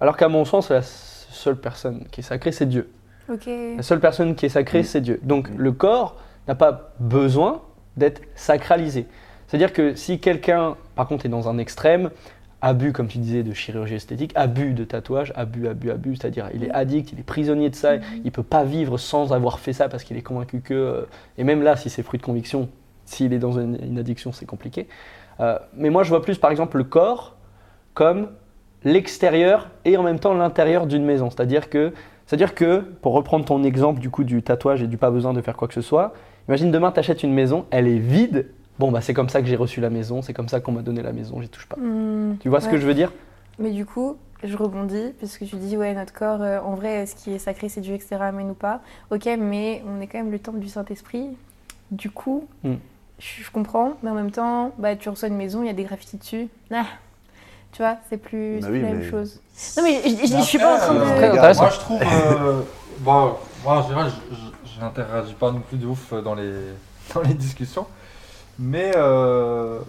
alors 0.00 0.16
qu'à 0.16 0.28
mon 0.28 0.44
sens, 0.44 0.68
la 0.68 0.82
seule 0.82 1.56
personne 1.56 2.04
qui 2.10 2.20
est 2.20 2.24
sacrée, 2.24 2.50
c'est 2.50 2.66
Dieu. 2.66 2.90
La 3.76 3.82
seule 3.82 4.00
personne 4.00 4.34
qui 4.34 4.46
est 4.46 4.50
sacrée, 4.50 4.80
Mm. 4.80 4.84
c'est 4.84 5.00
Dieu. 5.00 5.20
Donc 5.22 5.48
le 5.56 5.70
corps 5.72 6.16
n'a 6.48 6.54
pas 6.56 6.92
besoin 6.98 7.62
d'être 7.96 8.20
sacralisé. 8.34 9.06
C'est-à-dire 9.46 9.72
que 9.72 9.94
si 9.94 10.18
quelqu'un, 10.18 10.74
par 10.96 11.06
contre, 11.06 11.24
est 11.24 11.30
dans 11.30 11.48
un 11.48 11.56
extrême, 11.56 12.10
abus, 12.64 12.92
comme 12.92 13.08
tu 13.08 13.18
disais, 13.18 13.42
de 13.42 13.52
chirurgie 13.52 13.94
esthétique, 13.96 14.32
abus 14.34 14.72
de 14.72 14.84
tatouage, 14.84 15.32
abus, 15.36 15.68
abus, 15.68 15.90
abus, 15.90 16.16
c'est-à-dire 16.16 16.48
il 16.54 16.64
est 16.64 16.70
addict, 16.70 17.12
il 17.12 17.20
est 17.20 17.22
prisonnier 17.22 17.68
de 17.68 17.74
ça, 17.74 17.96
Mhm. 17.96 18.02
il 18.24 18.32
peut 18.32 18.42
pas 18.42 18.64
vivre 18.64 18.96
sans 18.98 19.32
avoir 19.32 19.58
fait 19.58 19.72
ça 19.74 19.88
parce 19.88 20.02
qu'il 20.02 20.16
est 20.16 20.22
convaincu 20.22 20.60
que... 20.60 20.74
euh, 20.74 21.02
et 21.36 21.44
même 21.44 21.62
là, 21.62 21.76
si 21.76 21.90
c'est 21.90 22.02
fruit 22.02 22.18
de 22.18 22.24
conviction, 22.24 22.68
s'il 23.04 23.32
est 23.34 23.38
dans 23.38 23.52
une, 23.60 23.78
une 23.84 23.98
addiction, 23.98 24.32
c'est 24.32 24.46
compliqué. 24.46 24.88
Euh, 25.40 25.58
mais 25.76 25.90
moi, 25.90 26.04
je 26.04 26.08
vois 26.08 26.22
plus, 26.22 26.38
par 26.38 26.50
exemple, 26.50 26.78
le 26.78 26.84
corps 26.84 27.36
comme 27.92 28.28
l'extérieur 28.82 29.70
et 29.84 29.96
en 29.96 30.02
même 30.02 30.18
temps 30.18 30.34
l'intérieur 30.34 30.86
d'une 30.86 31.04
maison. 31.04 31.30
C'est-à-dire 31.30 31.68
que, 31.70 31.92
c'est-à-dire 32.26 32.54
que, 32.54 32.80
pour 33.02 33.12
reprendre 33.12 33.44
ton 33.44 33.62
exemple 33.62 34.00
du 34.00 34.10
coup 34.10 34.24
du 34.24 34.42
tatouage 34.42 34.82
et 34.82 34.86
du 34.86 34.96
pas 34.96 35.10
besoin 35.10 35.32
de 35.32 35.40
faire 35.42 35.56
quoi 35.56 35.68
que 35.68 35.74
ce 35.74 35.80
soit, 35.82 36.12
imagine 36.48 36.70
demain 36.70 36.92
tu 36.92 36.98
achètes 37.00 37.22
une 37.22 37.32
maison, 37.34 37.66
elle 37.70 37.88
est 37.88 37.98
vide. 37.98 38.46
Bon 38.78 38.90
bah 38.90 39.00
c'est 39.00 39.14
comme 39.14 39.28
ça 39.28 39.40
que 39.40 39.46
j'ai 39.46 39.56
reçu 39.56 39.80
la 39.80 39.90
maison, 39.90 40.20
c'est 40.22 40.32
comme 40.32 40.48
ça 40.48 40.60
qu'on 40.60 40.72
m'a 40.72 40.82
donné 40.82 41.02
la 41.02 41.12
maison, 41.12 41.40
j'y 41.40 41.48
touche 41.48 41.66
pas. 41.66 41.76
Hmm, 41.76 42.36
Tu 42.40 42.48
vois 42.48 42.60
ce 42.60 42.68
que 42.68 42.78
je 42.78 42.86
veux 42.86 42.94
dire? 42.94 43.12
Mais 43.60 43.70
du 43.70 43.86
coup, 43.86 44.16
je 44.42 44.56
rebondis, 44.56 45.12
puisque 45.18 45.46
tu 45.46 45.54
dis, 45.56 45.76
ouais, 45.76 45.94
notre 45.94 46.12
corps, 46.12 46.42
euh, 46.42 46.58
en 46.60 46.74
vrai, 46.74 47.06
ce 47.06 47.14
qui 47.14 47.32
est 47.32 47.38
sacré, 47.38 47.68
c'est 47.68 47.80
Dieu, 47.80 47.94
etc., 47.94 48.16
mais 48.34 48.42
nous 48.42 48.54
pas. 48.54 48.80
Ok, 49.12 49.26
mais 49.38 49.82
on 49.86 50.00
est 50.00 50.08
quand 50.08 50.18
même 50.18 50.32
le 50.32 50.40
temple 50.40 50.58
du 50.58 50.68
Saint-Esprit. 50.68 51.28
Du 51.92 52.10
coup, 52.10 52.48
Hmm. 52.64 52.74
je, 53.20 53.44
je 53.44 53.50
comprends, 53.52 53.92
mais 54.02 54.10
en 54.10 54.14
même 54.14 54.32
temps, 54.32 54.72
bah, 54.78 54.96
tu 54.96 55.08
reçois 55.08 55.28
une 55.28 55.36
maison, 55.36 55.62
il 55.62 55.66
y 55.66 55.70
a 55.70 55.72
des 55.74 55.84
graffitis 55.84 56.16
dessus. 56.16 56.48
Ah, 56.72 56.84
tu 57.70 57.82
vois, 57.82 57.96
c'est 58.10 58.16
plus, 58.18 58.58
Bah 58.60 58.66
c'est 58.66 58.72
oui, 58.72 58.78
plus 58.80 58.88
la 58.88 58.92
même 58.94 59.02
chose. 59.10 59.40
Non, 59.76 59.82
mais 59.84 60.00
je, 60.02 60.26
je- 60.26 60.36
je 60.36 60.42
suis 60.42 60.58
pas 60.58 60.74
en 60.74 60.78
train 60.78 60.94
de. 60.94 60.98
euh. 61.38 61.54
Moi 61.54 61.70
je 61.70 61.78
trouve. 61.78 62.02
euh, 62.02 62.62
bon, 63.00 63.34
moi 63.62 63.78
en 63.78 63.82
général, 63.84 64.10
je- 64.32 64.80
n'interagis 64.80 65.34
pas 65.34 65.52
non 65.52 65.60
plus 65.60 65.76
de 65.78 65.86
ouf 65.86 66.12
dans 66.24 66.34
les, 66.34 66.50
dans 67.14 67.22
les 67.22 67.34
discussions. 67.34 67.86
Mais 68.58 68.92
euh, 68.96 69.80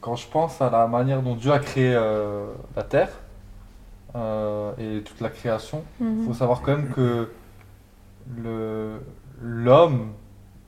quand 0.00 0.16
je 0.16 0.26
pense 0.28 0.60
à 0.60 0.70
la 0.70 0.86
manière 0.86 1.22
dont 1.22 1.34
Dieu 1.36 1.52
a 1.52 1.58
créé 1.58 1.94
euh, 1.94 2.46
la 2.76 2.82
terre 2.82 3.10
euh, 4.16 4.72
et 4.78 5.02
toute 5.02 5.20
la 5.20 5.28
création, 5.30 5.84
il 6.00 6.06
Mhm. 6.06 6.26
faut 6.26 6.34
savoir 6.34 6.62
quand 6.62 6.72
même 6.76 6.88
que 6.90 7.28
l'homme 9.42 10.12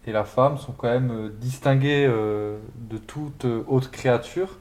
et 0.07 0.13
la 0.13 0.25
femme 0.25 0.59
sont 0.59 0.73
quand 0.73 0.89
même 0.89 1.31
distingués 1.41 2.07
de 2.07 2.99
toute 2.99 3.45
autre 3.69 3.91
créature 3.91 4.59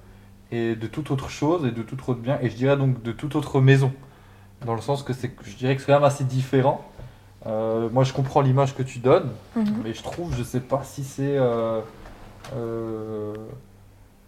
et 0.51 0.75
de 0.75 0.87
toute 0.87 1.09
autre 1.11 1.29
chose 1.29 1.65
et 1.65 1.71
de 1.71 1.81
tout 1.81 1.95
autre 2.07 2.19
bien 2.19 2.37
et 2.41 2.49
je 2.49 2.55
dirais 2.55 2.77
donc 2.77 3.01
de 3.01 3.11
toute 3.11 3.35
autre 3.35 3.59
maison 3.61 3.91
dans 4.65 4.75
le 4.75 4.81
sens 4.81 5.01
que 5.01 5.13
c'est 5.13 5.31
je 5.43 5.55
dirais 5.55 5.75
que 5.75 5.81
c'est 5.81 5.87
quand 5.87 5.93
même 5.99 6.03
assez 6.03 6.23
différent 6.25 6.81
Euh, 7.47 7.89
moi 7.91 8.03
je 8.03 8.13
comprends 8.13 8.41
l'image 8.41 8.75
que 8.75 8.83
tu 8.83 8.99
donnes 8.99 9.31
Mhm. 9.55 9.81
mais 9.83 9.93
je 9.95 10.03
trouve 10.03 10.31
je 10.35 10.43
sais 10.43 10.59
pas 10.59 10.81
si 10.83 11.03
c'est 11.03 11.37
euh, 11.39 11.79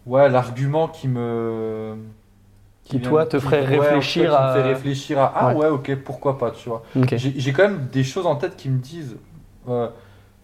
ouais 0.06 0.28
l'argument 0.28 0.88
qui 0.88 1.08
me 1.08 1.96
Qui, 2.84 3.00
toi, 3.00 3.24
te 3.26 3.36
qui- 3.38 3.42
ferait 3.42 3.66
ouais, 3.66 3.78
en 3.78 3.80
réfléchir 3.82 4.22
qui 4.24 4.28
me 4.30 4.34
à- 4.34 4.54
fait 4.54 4.62
réfléchir 4.62 5.18
à 5.20 5.32
ah 5.34 5.48
Ouais. 5.48 5.54
ouais 5.56 5.68
ok 5.68 5.96
pourquoi 6.04 6.38
pas 6.38 6.50
tu 6.50 6.68
vois 6.68 6.82
j'ai 6.94 7.52
quand 7.52 7.62
même 7.68 7.86
des 7.92 8.04
choses 8.04 8.26
en 8.26 8.36
tête 8.36 8.56
qui 8.56 8.68
me 8.70 8.78
disent 8.78 9.16
euh, 9.68 9.88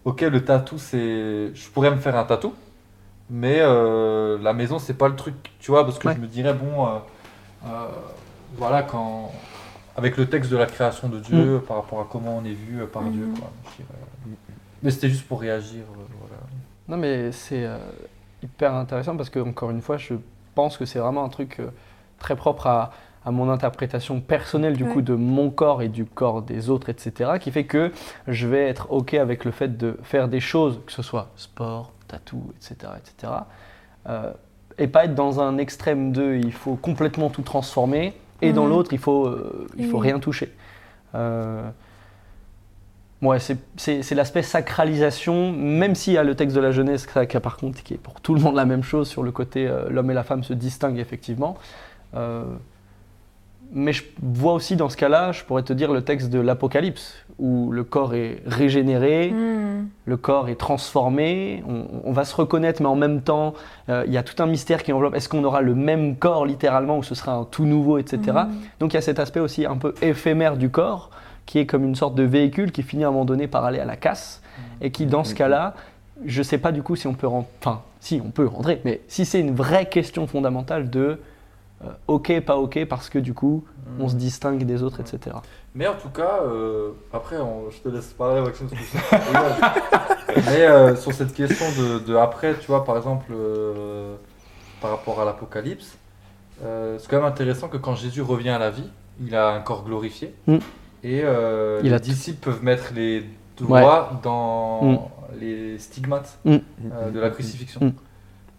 Ok, 0.03 0.21
le 0.21 0.43
tatou, 0.43 0.79
c'est. 0.79 1.53
Je 1.53 1.69
pourrais 1.71 1.91
me 1.91 1.97
faire 1.97 2.15
un 2.17 2.23
tatou, 2.23 2.55
mais 3.29 3.57
euh, 3.59 4.39
la 4.41 4.51
maison, 4.51 4.79
c'est 4.79 4.95
pas 4.95 5.07
le 5.07 5.15
truc, 5.15 5.35
tu 5.59 5.69
vois, 5.69 5.85
parce 5.85 5.99
que 5.99 6.07
Ouais. 6.07 6.15
je 6.15 6.19
me 6.19 6.25
dirais, 6.25 6.55
bon, 6.55 6.87
euh, 6.87 6.89
euh, 7.67 7.85
voilà, 8.57 8.81
quand. 8.81 9.31
Avec 9.95 10.17
le 10.17 10.25
texte 10.27 10.49
de 10.49 10.57
la 10.57 10.65
création 10.65 11.07
de 11.07 11.19
Dieu, 11.19 11.61
par 11.67 11.77
rapport 11.77 11.99
à 12.01 12.07
comment 12.11 12.35
on 12.41 12.45
est 12.45 12.53
vu 12.53 12.81
euh, 12.81 12.87
par 12.87 13.03
Mhm. 13.03 13.11
Dieu, 13.11 13.27
quoi. 13.39 13.51
Mais 14.81 14.89
c'était 14.89 15.07
juste 15.09 15.27
pour 15.27 15.39
réagir, 15.39 15.83
euh. 15.83 16.20
Non, 16.87 16.97
mais 16.97 17.31
c'est 17.31 17.63
euh, 17.65 17.77
hyper 18.43 18.73
intéressant 18.73 19.15
parce 19.15 19.29
que, 19.29 19.39
encore 19.39 19.71
une 19.71 19.81
fois, 19.81 19.97
je 19.97 20.15
pense 20.55 20.77
que 20.77 20.85
c'est 20.85 20.99
vraiment 20.99 21.23
un 21.23 21.29
truc 21.29 21.59
euh, 21.59 21.67
très 22.19 22.35
propre 22.35 22.67
à, 22.67 22.91
à 23.25 23.31
mon 23.31 23.49
interprétation 23.49 24.19
personnelle 24.19 24.75
du 24.75 24.83
Ouais. 24.83 24.91
coup 24.91 25.01
de 25.01 25.13
mon 25.13 25.49
corps 25.51 25.81
et 25.81 25.87
du 25.89 26.05
corps 26.05 26.41
des 26.41 26.69
autres, 26.69 26.89
etc. 26.89 27.33
qui 27.39 27.51
fait 27.51 27.65
que 27.65 27.91
je 28.27 28.47
vais 28.47 28.67
être 28.67 28.91
OK 28.91 29.13
avec 29.13 29.45
le 29.45 29.51
fait 29.51 29.77
de 29.77 29.97
faire 30.03 30.27
des 30.27 30.39
choses, 30.39 30.81
que 30.85 30.91
ce 30.91 31.01
soit 31.01 31.29
sport, 31.35 31.91
tatou, 32.07 32.51
etc. 32.57 32.91
etc. 32.97 33.33
euh, 34.09 34.31
et 34.77 34.87
pas 34.87 35.05
être 35.05 35.13
dans 35.15 35.39
un 35.39 35.57
extrême 35.59 36.11
de 36.11 36.35
il 36.35 36.51
faut 36.51 36.75
complètement 36.75 37.29
tout 37.29 37.43
transformer 37.43 38.13
et 38.41 38.51
dans 38.53 38.65
l'autre 38.65 38.91
il 38.93 38.97
faut, 38.99 39.29
il 39.77 39.85
faut 39.87 39.99
rien 39.99 40.17
toucher. 40.19 40.51
Ouais, 43.21 43.37
c'est- 43.39 44.11
l'aspect 44.15 44.41
sacralisation, 44.41 45.51
même 45.51 45.93
s'il 45.93 46.13
y 46.13 46.17
a 46.17 46.23
le 46.23 46.33
texte 46.35 46.55
de 46.55 46.61
la 46.61 46.71
Genèse, 46.71 47.05
ça, 47.13 47.25
qui 47.27 47.39
par 47.39 47.57
contre, 47.57 47.83
qui 47.83 47.93
est 47.93 47.97
pour 47.97 48.19
tout 48.19 48.33
le 48.33 48.41
monde 48.41 48.55
la 48.55 48.65
même 48.65 48.83
chose 48.83 49.07
sur 49.07 49.21
le 49.21 49.31
côté 49.31 49.67
euh, 49.67 49.89
l'homme 49.89 50.09
et 50.09 50.15
la 50.15 50.23
femme 50.23 50.43
se 50.43 50.53
distinguent 50.53 50.97
effectivement. 50.99 51.55
Euh, 52.15 52.43
mais 53.73 53.93
je 53.93 54.03
vois 54.21 54.53
aussi 54.53 54.75
dans 54.75 54.89
ce 54.89 54.97
cas-là, 54.97 55.31
je 55.31 55.43
pourrais 55.45 55.63
te 55.63 55.71
dire 55.71 55.93
le 55.93 56.01
texte 56.01 56.29
de 56.29 56.39
l'Apocalypse, 56.39 57.15
où 57.39 57.71
le 57.71 57.83
corps 57.83 58.15
est 58.15 58.41
régénéré, 58.45 59.29
Hmm. 59.31 59.85
le 60.05 60.17
corps 60.17 60.49
est 60.49 60.55
transformé, 60.59 61.63
on, 61.67 61.85
on 62.03 62.11
va 62.11 62.25
se 62.25 62.35
reconnaître, 62.35 62.81
mais 62.81 62.87
en 62.89 62.95
même 62.95 63.21
temps, 63.21 63.53
euh, 63.89 64.03
il 64.07 64.13
y 64.13 64.17
a 64.17 64.23
tout 64.23 64.41
un 64.43 64.45
mystère 64.47 64.83
qui 64.83 64.91
enveloppe. 64.91 65.15
Est-ce 65.15 65.29
qu'on 65.29 65.43
aura 65.43 65.61
le 65.61 65.73
même 65.75 66.15
corps 66.17 66.45
littéralement, 66.45 66.97
ou 66.97 67.03
ce 67.03 67.15
sera 67.15 67.33
un 67.33 67.43
tout 67.45 67.65
nouveau, 67.65 67.97
etc. 67.97 68.19
Mhm. 68.25 68.49
Donc 68.79 68.93
il 68.93 68.95
y 68.95 68.97
a 68.97 69.01
cet 69.01 69.19
aspect 69.19 69.39
aussi 69.39 69.65
un 69.65 69.77
peu 69.77 69.93
éphémère 70.01 70.57
du 70.57 70.69
corps, 70.69 71.09
qui 71.45 71.59
est 71.59 71.65
comme 71.65 71.83
une 71.83 71.95
sorte 71.95 72.15
de 72.15 72.23
véhicule 72.23 72.71
qui 72.71 72.83
finit 72.83 73.03
à 73.03 73.07
un 73.07 73.11
moment 73.11 73.25
donné 73.25 73.47
par 73.47 73.65
aller 73.65 73.79
à 73.79 73.85
la 73.85 73.95
casse, 73.97 74.41
et 74.81 74.91
qui 74.91 75.05
dans 75.05 75.23
ce 75.23 75.33
cas-là, 75.35 75.73
je 76.25 76.39
ne 76.39 76.43
sais 76.43 76.57
pas 76.57 76.71
du 76.71 76.83
coup 76.83 76.95
si 76.95 77.07
on 77.07 77.13
peut 77.13 77.27
rentrer, 77.27 77.49
enfin 77.61 77.81
si 77.99 78.21
on 78.25 78.29
peut 78.31 78.45
rentrer, 78.47 78.81
mais 78.85 79.01
si 79.07 79.25
c'est 79.25 79.39
une 79.39 79.53
vraie 79.55 79.87
question 79.89 80.27
fondamentale 80.27 80.89
de 80.89 81.19
euh, 81.83 81.87
ok, 82.07 82.39
pas 82.41 82.57
ok, 82.57 82.85
parce 82.85 83.09
que 83.09 83.17
du 83.19 83.33
coup 83.33 83.63
on 83.99 84.07
se 84.07 84.15
distingue 84.15 84.63
des 84.65 84.83
autres, 84.83 84.99
etc. 85.01 85.35
Mais 85.75 85.87
en 85.87 85.95
tout 85.95 86.09
cas, 86.09 86.39
euh, 86.43 86.91
après, 87.13 87.37
on- 87.37 87.69
je 87.71 87.77
te 87.79 87.89
laisse 87.89 88.07
parler, 88.13 88.41
Maxime. 88.41 88.67
que 88.69 88.75
je- 88.75 90.35
Mais 90.51 90.61
euh, 90.65 90.95
sur 90.95 91.11
cette 91.13 91.33
question 91.33 91.65
de, 91.81 91.99
de 91.99 92.15
après, 92.15 92.55
tu 92.59 92.67
vois, 92.67 92.85
par 92.85 92.97
exemple, 92.97 93.25
euh, 93.31 94.15
par 94.81 94.91
rapport 94.91 95.19
à 95.21 95.25
l'Apocalypse, 95.25 95.97
euh, 96.63 96.97
c'est 96.99 97.09
quand 97.09 97.17
même 97.17 97.25
intéressant 97.25 97.67
que 97.67 97.77
quand 97.77 97.95
Jésus 97.95 98.21
revient 98.21 98.49
à 98.49 98.59
la 98.59 98.69
vie, 98.69 98.89
il 99.25 99.35
a 99.35 99.49
un 99.49 99.59
corps 99.61 99.83
glorifié. 99.83 100.33
Mm. 100.47 100.57
Et 101.03 101.21
euh, 101.23 101.79
Il 101.83 101.89
les 101.89 101.93
a 101.95 101.99
disciples 101.99 102.39
peuvent 102.39 102.63
mettre 102.63 102.91
les 102.93 103.25
doigts 103.57 104.11
dans 104.23 104.83
Mm. 104.83 104.97
les 105.39 105.77
stigmates 105.79 106.37
Mm. 106.45 106.57
euh, 106.93 107.11
de 107.11 107.19
la 107.19 107.29
crucifixion. 107.29 107.81
Mm. 107.85 107.91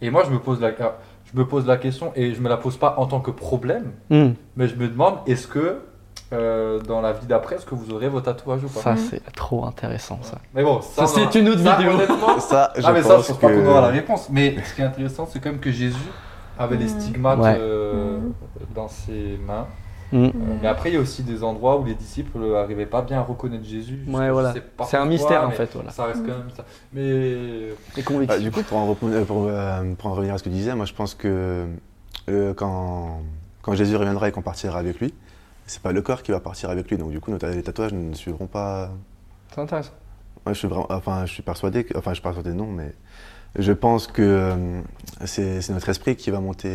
Et 0.03 0.11
moi, 0.11 0.23
je 0.27 0.31
me 0.31 0.39
pose 0.39 0.61
la, 0.61 0.71
ah, 0.81 0.97
je 1.33 1.39
me 1.39 1.47
pose 1.47 1.67
la 1.67 1.77
question 1.77 2.13
et 2.17 2.35
je 2.35 2.41
me 2.41 2.49
la 2.49 2.57
pose 2.57 2.77
pas 2.77 2.95
en 2.99 3.07
tant 3.07 3.21
que 3.21 3.31
problème, 3.31 3.93
mais 4.11 4.69
je 4.69 4.75
me 4.77 4.89
demande 4.89 5.17
est-ce 5.27 5.47
que 5.47 5.79
euh, 6.33 6.81
dans 6.81 7.03
la 7.03 7.13
vie 7.13 7.27
d'après, 7.27 7.57
est-ce 7.57 7.67
que 7.67 7.75
vous 7.75 7.93
aurez 7.93 8.09
vos 8.09 8.23
tatouages 8.23 8.65
ou 8.65 8.69
pas? 8.69 8.81
Ça, 8.81 8.97
c'est 8.97 9.21
trop 9.35 9.67
intéressant, 9.67 10.19
ça. 10.23 10.39
Mais 10.55 10.63
bon, 10.65 10.81
ça, 10.81 11.07
c'est 11.07 11.35
une 11.39 11.49
autre 11.51 11.61
ça, 11.63 11.77
vidéo. 11.77 11.93
honnêtement, 11.93 12.39
Ça, 12.41 12.73
je 12.75 12.83
ah, 12.85 12.93
mais 12.93 13.03
ça, 13.03 13.19
je 13.19 13.27
pense 13.29 13.39
pas 13.39 13.53
qu'on 13.53 13.67
aura 13.67 13.83
la 13.83 13.89
que. 13.89 13.93
réponse. 13.95 14.29
Mais 14.31 14.57
ce 14.65 14.75
qui 14.75 14.81
est 14.81 14.85
intéressant, 14.85 15.29
c'est 15.31 15.41
quand 15.41 15.51
même 15.51 15.61
que 15.61 15.71
Jésus 15.71 15.99
avait 16.59 16.77
les 16.77 16.87
Mm. 16.87 17.01
stigmates 17.01 17.39
Ouais. 17.39 17.57
euh, 17.61 18.17
Mm. 18.19 18.33
dans 18.75 18.89
ses 18.89 19.39
mains. 19.47 19.67
Euh, 20.15 20.31
mais 20.61 20.69
après, 20.69 20.91
il 20.91 20.95
y 20.95 20.97
a 20.97 21.01
aussi 21.01 21.23
des 21.23 21.43
endroits 21.43 21.79
où 21.81 21.85
les 21.85 21.95
disciples 21.95 22.39
n'arrivaient 22.39 22.87
pas 22.87 23.03
bien 23.03 23.19
à 23.19 23.23
reconnaître 23.23 23.65
Jésus. 23.65 24.05
Ouais, 24.07 24.31
voilà. 24.31 24.55
C'est 24.87 24.97
un 24.97 25.07
mystère, 25.07 25.45
en 25.47 25.51
fait, 25.51 25.71
voilà. 25.75 25.91
Ça 25.91 26.05
reste 26.05 26.21
quand 26.27 26.37
même 26.39 26.51
ça. 26.55 26.65
Mais 26.93 27.71
Ah, 27.97 28.03
convictions. 28.03 28.41
du 28.43 28.51
coup, 28.51 28.63
pour 28.63 28.77
en, 28.79 28.93
repon- 28.93 29.11
euh, 29.13 29.25
pour, 29.25 29.47
euh, 29.49 29.95
pour 29.97 30.11
en 30.11 30.15
revenir 30.15 30.35
à 30.35 30.39
ce 30.39 30.43
que 30.43 30.49
tu 30.51 30.55
disais, 30.55 30.75
moi 30.75 30.85
je 30.85 30.93
pense 30.93 31.15
que 31.15 31.67
euh, 32.29 32.55
quand, 32.55 33.21
quand 33.63 33.75
Jésus 33.75 33.97
reviendra 33.97 34.29
et 34.29 34.33
qu'on 34.33 34.43
partira 34.43 34.79
avec 34.79 35.01
lui, 35.01 35.15
c'est 35.67 35.81
pas 35.83 35.93
le 35.93 36.03
corps 36.03 36.23
qui 36.23 36.31
va 36.33 36.41
partir 36.41 36.69
avec 36.71 36.91
lui. 36.91 36.99
Donc 36.99 37.11
du 37.11 37.21
coup, 37.21 37.31
nos 37.31 37.39
les 37.39 37.63
tatouages 37.63 37.93
ne 37.95 38.13
suivront 38.15 38.47
pas. 38.47 38.91
C'est 39.55 39.61
intéressant. 39.61 39.93
Je 40.47 40.53
suis 40.55 40.69
vraiment, 40.69 40.87
enfin, 40.91 41.25
je 41.25 41.33
suis 41.33 41.43
persuadé, 41.43 41.85
que, 41.85 41.97
enfin, 41.97 42.11
je 42.11 42.17
suis 42.17 42.23
persuadé 42.23 42.53
non, 42.53 42.67
mais 42.67 42.93
je 43.59 43.73
pense 43.73 44.09
que 44.09 44.23
euh, 44.23 44.81
c'est 45.25 45.61
c'est 45.63 45.73
notre 45.73 45.89
esprit 45.89 46.17
qui 46.17 46.31
va 46.31 46.41
monter. 46.41 46.69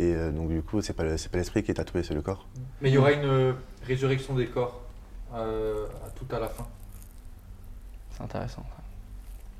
Et 0.00 0.14
euh, 0.14 0.30
donc 0.30 0.48
du 0.48 0.62
coup, 0.62 0.80
c'est 0.80 0.92
pas 0.94 1.02
le- 1.04 1.16
c'est 1.18 1.30
pas 1.30 1.38
l'esprit 1.38 1.62
qui 1.62 1.70
est 1.70 1.74
tatoué, 1.74 2.02
c'est 2.02 2.14
le 2.14 2.22
corps. 2.22 2.46
mais 2.80 2.88
il 2.90 2.94
y 2.94 2.98
aura 2.98 3.12
une 3.12 3.24
euh, 3.24 3.52
résurrection 3.86 4.34
des 4.34 4.46
corps 4.46 4.80
euh, 5.34 5.86
à 6.06 6.10
tout 6.10 6.26
à 6.34 6.38
la 6.40 6.48
fin. 6.48 6.66
C'est 8.16 8.22
intéressant. 8.22 8.64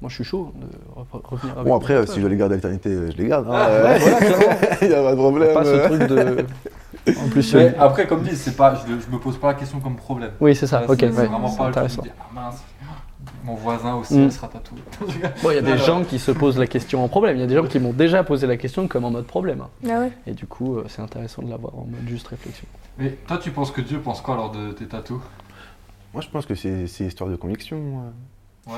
Moi, 0.00 0.09
je 0.09 0.14
suis 0.14 0.24
chaud 0.24 0.53
de 0.57 0.66
re- 0.98 1.20
revenir 1.22 1.53
avec 1.59 1.66
Bon 1.66 1.76
après, 1.76 1.92
euh, 1.94 2.07
si 2.07 2.16
je 2.16 2.20
dois 2.20 2.31
les 2.31 2.37
garder 2.37 2.55
à 2.55 2.57
l'éternité, 2.57 2.90
je 2.90 3.16
les 3.18 3.29
garde. 3.29 3.46
hein, 3.48 3.53
Ah, 3.55 3.68
euh, 3.68 3.85
Ouais, 3.92 3.98
voilà, 4.00 4.16
clairement. 4.18 4.57
Il 4.81 4.88
n'y 4.88 4.94
a 4.94 5.03
pas 5.03 5.11
de 5.11 5.16
problème. 5.16 5.55
Pas 5.55 5.64
ce 5.64 5.87
truc 5.87 6.00
de. 6.09 6.46
En 7.18 7.29
plus, 7.29 7.55
Mais 7.55 7.74
après, 7.79 8.07
comme 8.07 8.22
dit, 8.22 8.37
c'est 8.37 8.57
pas, 8.57 8.74
je, 8.74 8.87
je 9.00 9.11
me 9.11 9.18
pose 9.18 9.38
pas 9.38 9.48
la 9.48 9.55
question 9.55 9.81
comme 9.81 9.96
problème. 9.96 10.33
oui, 10.40 10.55
c'est 10.55 10.66
ça. 10.66 10.83
Ok, 10.87 10.96
c'est 11.00 11.07
ouais, 11.07 11.11
vraiment 11.26 11.48
c'est 11.48 11.57
pas 11.59 11.68
le 11.68 11.72
truc 11.72 11.85
de 11.85 11.87
intéressant. 11.87 12.03
dire, 12.03 12.12
ah 12.20 12.24
mince, 12.35 12.62
mon 13.44 13.54
voisin 13.54 13.94
aussi 13.96 14.14
Mm. 14.16 14.22
elle 14.24 14.33
sera 14.33 14.48
tatoué. 14.48 14.78
Bon, 15.42 15.50
il 15.50 15.54
y 15.54 15.59
a 15.59 15.62
des 15.62 15.72
Alors. 15.72 15.85
gens 15.87 16.04
qui 16.04 16.18
se 16.18 16.30
posent 16.30 16.59
la 16.59 16.66
question 16.66 17.02
en 17.04 17.09
problème. 17.09 17.37
Il 17.37 17.40
y 17.40 17.44
a 17.44 17.46
des 17.46 17.54
gens 17.54 17.66
qui 17.66 17.78
m'ont 17.78 17.92
déjà 17.92 18.22
posé 18.24 18.46
la 18.46 18.56
question 18.56 18.87
comme 18.88 19.04
en 19.04 19.11
mode 19.11 19.26
problème. 19.26 19.64
Ah 19.88 20.00
ouais 20.00 20.12
Et 20.26 20.33
du 20.33 20.46
coup, 20.46 20.76
euh, 20.76 20.85
c'est 20.88 21.02
intéressant 21.02 21.42
de 21.42 21.50
l'avoir 21.50 21.74
en 21.76 21.85
mode 21.87 22.06
juste 22.09 22.28
réflexion. 22.28 22.66
Mais 22.98 23.11
toi, 23.26 23.38
tu 23.38 23.50
penses 23.50 23.70
que 23.70 23.80
Dieu 23.80 23.98
pense 24.00 24.20
quoi 24.20 24.37
lors 24.37 24.50
de 24.50 24.72
tes 24.72 24.87
tatous? 24.87 25.20
Moi, 26.12 26.22
je 26.22 26.28
pense 26.28 26.44
que 26.46 26.54
c'est 26.54 26.87
c'est 26.87 27.04
histoire 27.04 27.30
de 27.30 27.37
conviction. 27.37 27.78
Ouais. 28.66 28.74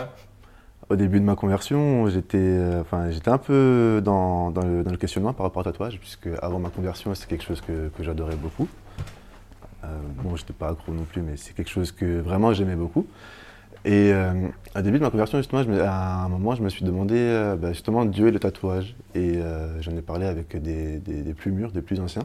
Au 0.91 0.97
début 0.97 1.19
de 1.21 1.25
ma 1.25 1.35
conversion, 1.37 2.07
j'étais 2.09 2.37
euh, 2.39 2.83
enfin, 2.83 3.11
j'étais 3.11 3.31
un 3.31 3.39
peu 3.39 4.03
dans, 4.05 4.51
dans 4.51 4.63
le, 4.63 4.83
dans 4.83 4.91
le 4.91 4.97
questionnement 4.97 5.33
par 5.33 5.47
rapport 5.47 5.61
au 5.61 5.65
tatouage, 5.65 5.99
puisque 5.99 6.29
avant 6.43 6.59
ma 6.59 6.69
conversion, 6.69 7.15
c'est 7.15 7.27
quelque 7.29 7.45
chose 7.45 7.61
que, 7.63 7.89
que 7.97 8.03
j'adorais 8.03 8.37
beaucoup. 8.37 8.69
Euh, 9.85 9.87
bon, 10.23 10.37
j'étais 10.37 10.53
pas 10.53 10.69
accro 10.69 10.93
non 10.93 11.05
plus, 11.05 11.23
mais 11.23 11.37
c'est 11.37 11.55
quelque 11.55 11.71
chose 11.71 11.91
que 11.93 12.21
vraiment 12.21 12.53
j'aimais 12.53 12.77
beaucoup. 12.77 13.07
Et 13.85 14.13
euh, 14.13 14.33
au 14.77 14.81
début 14.81 14.99
de 14.99 15.03
ma 15.05 15.11
conversion, 15.11 15.39
justement, 15.39 15.61
à 15.83 16.25
un 16.25 16.29
moment, 16.29 16.55
je 16.55 16.63
me 16.63 16.69
suis 16.69 16.85
demandé 16.85 17.17
euh, 17.19 17.57
bah, 17.57 17.73
justement 17.73 18.05
Dieu 18.05 18.29
et 18.29 18.31
le 18.31 18.39
tatouage. 18.39 18.95
Et 19.15 19.37
euh, 19.37 19.81
j'en 19.83 19.97
ai 19.97 20.03
parlé 20.03 20.27
avec 20.27 20.57
des, 20.61 20.99
des- 20.99 21.23
des 21.23 21.35
plus 21.35 21.51
mûrs, 21.51 21.73
des 21.73 21.83
plus 21.83 21.99
anciens. 22.01 22.23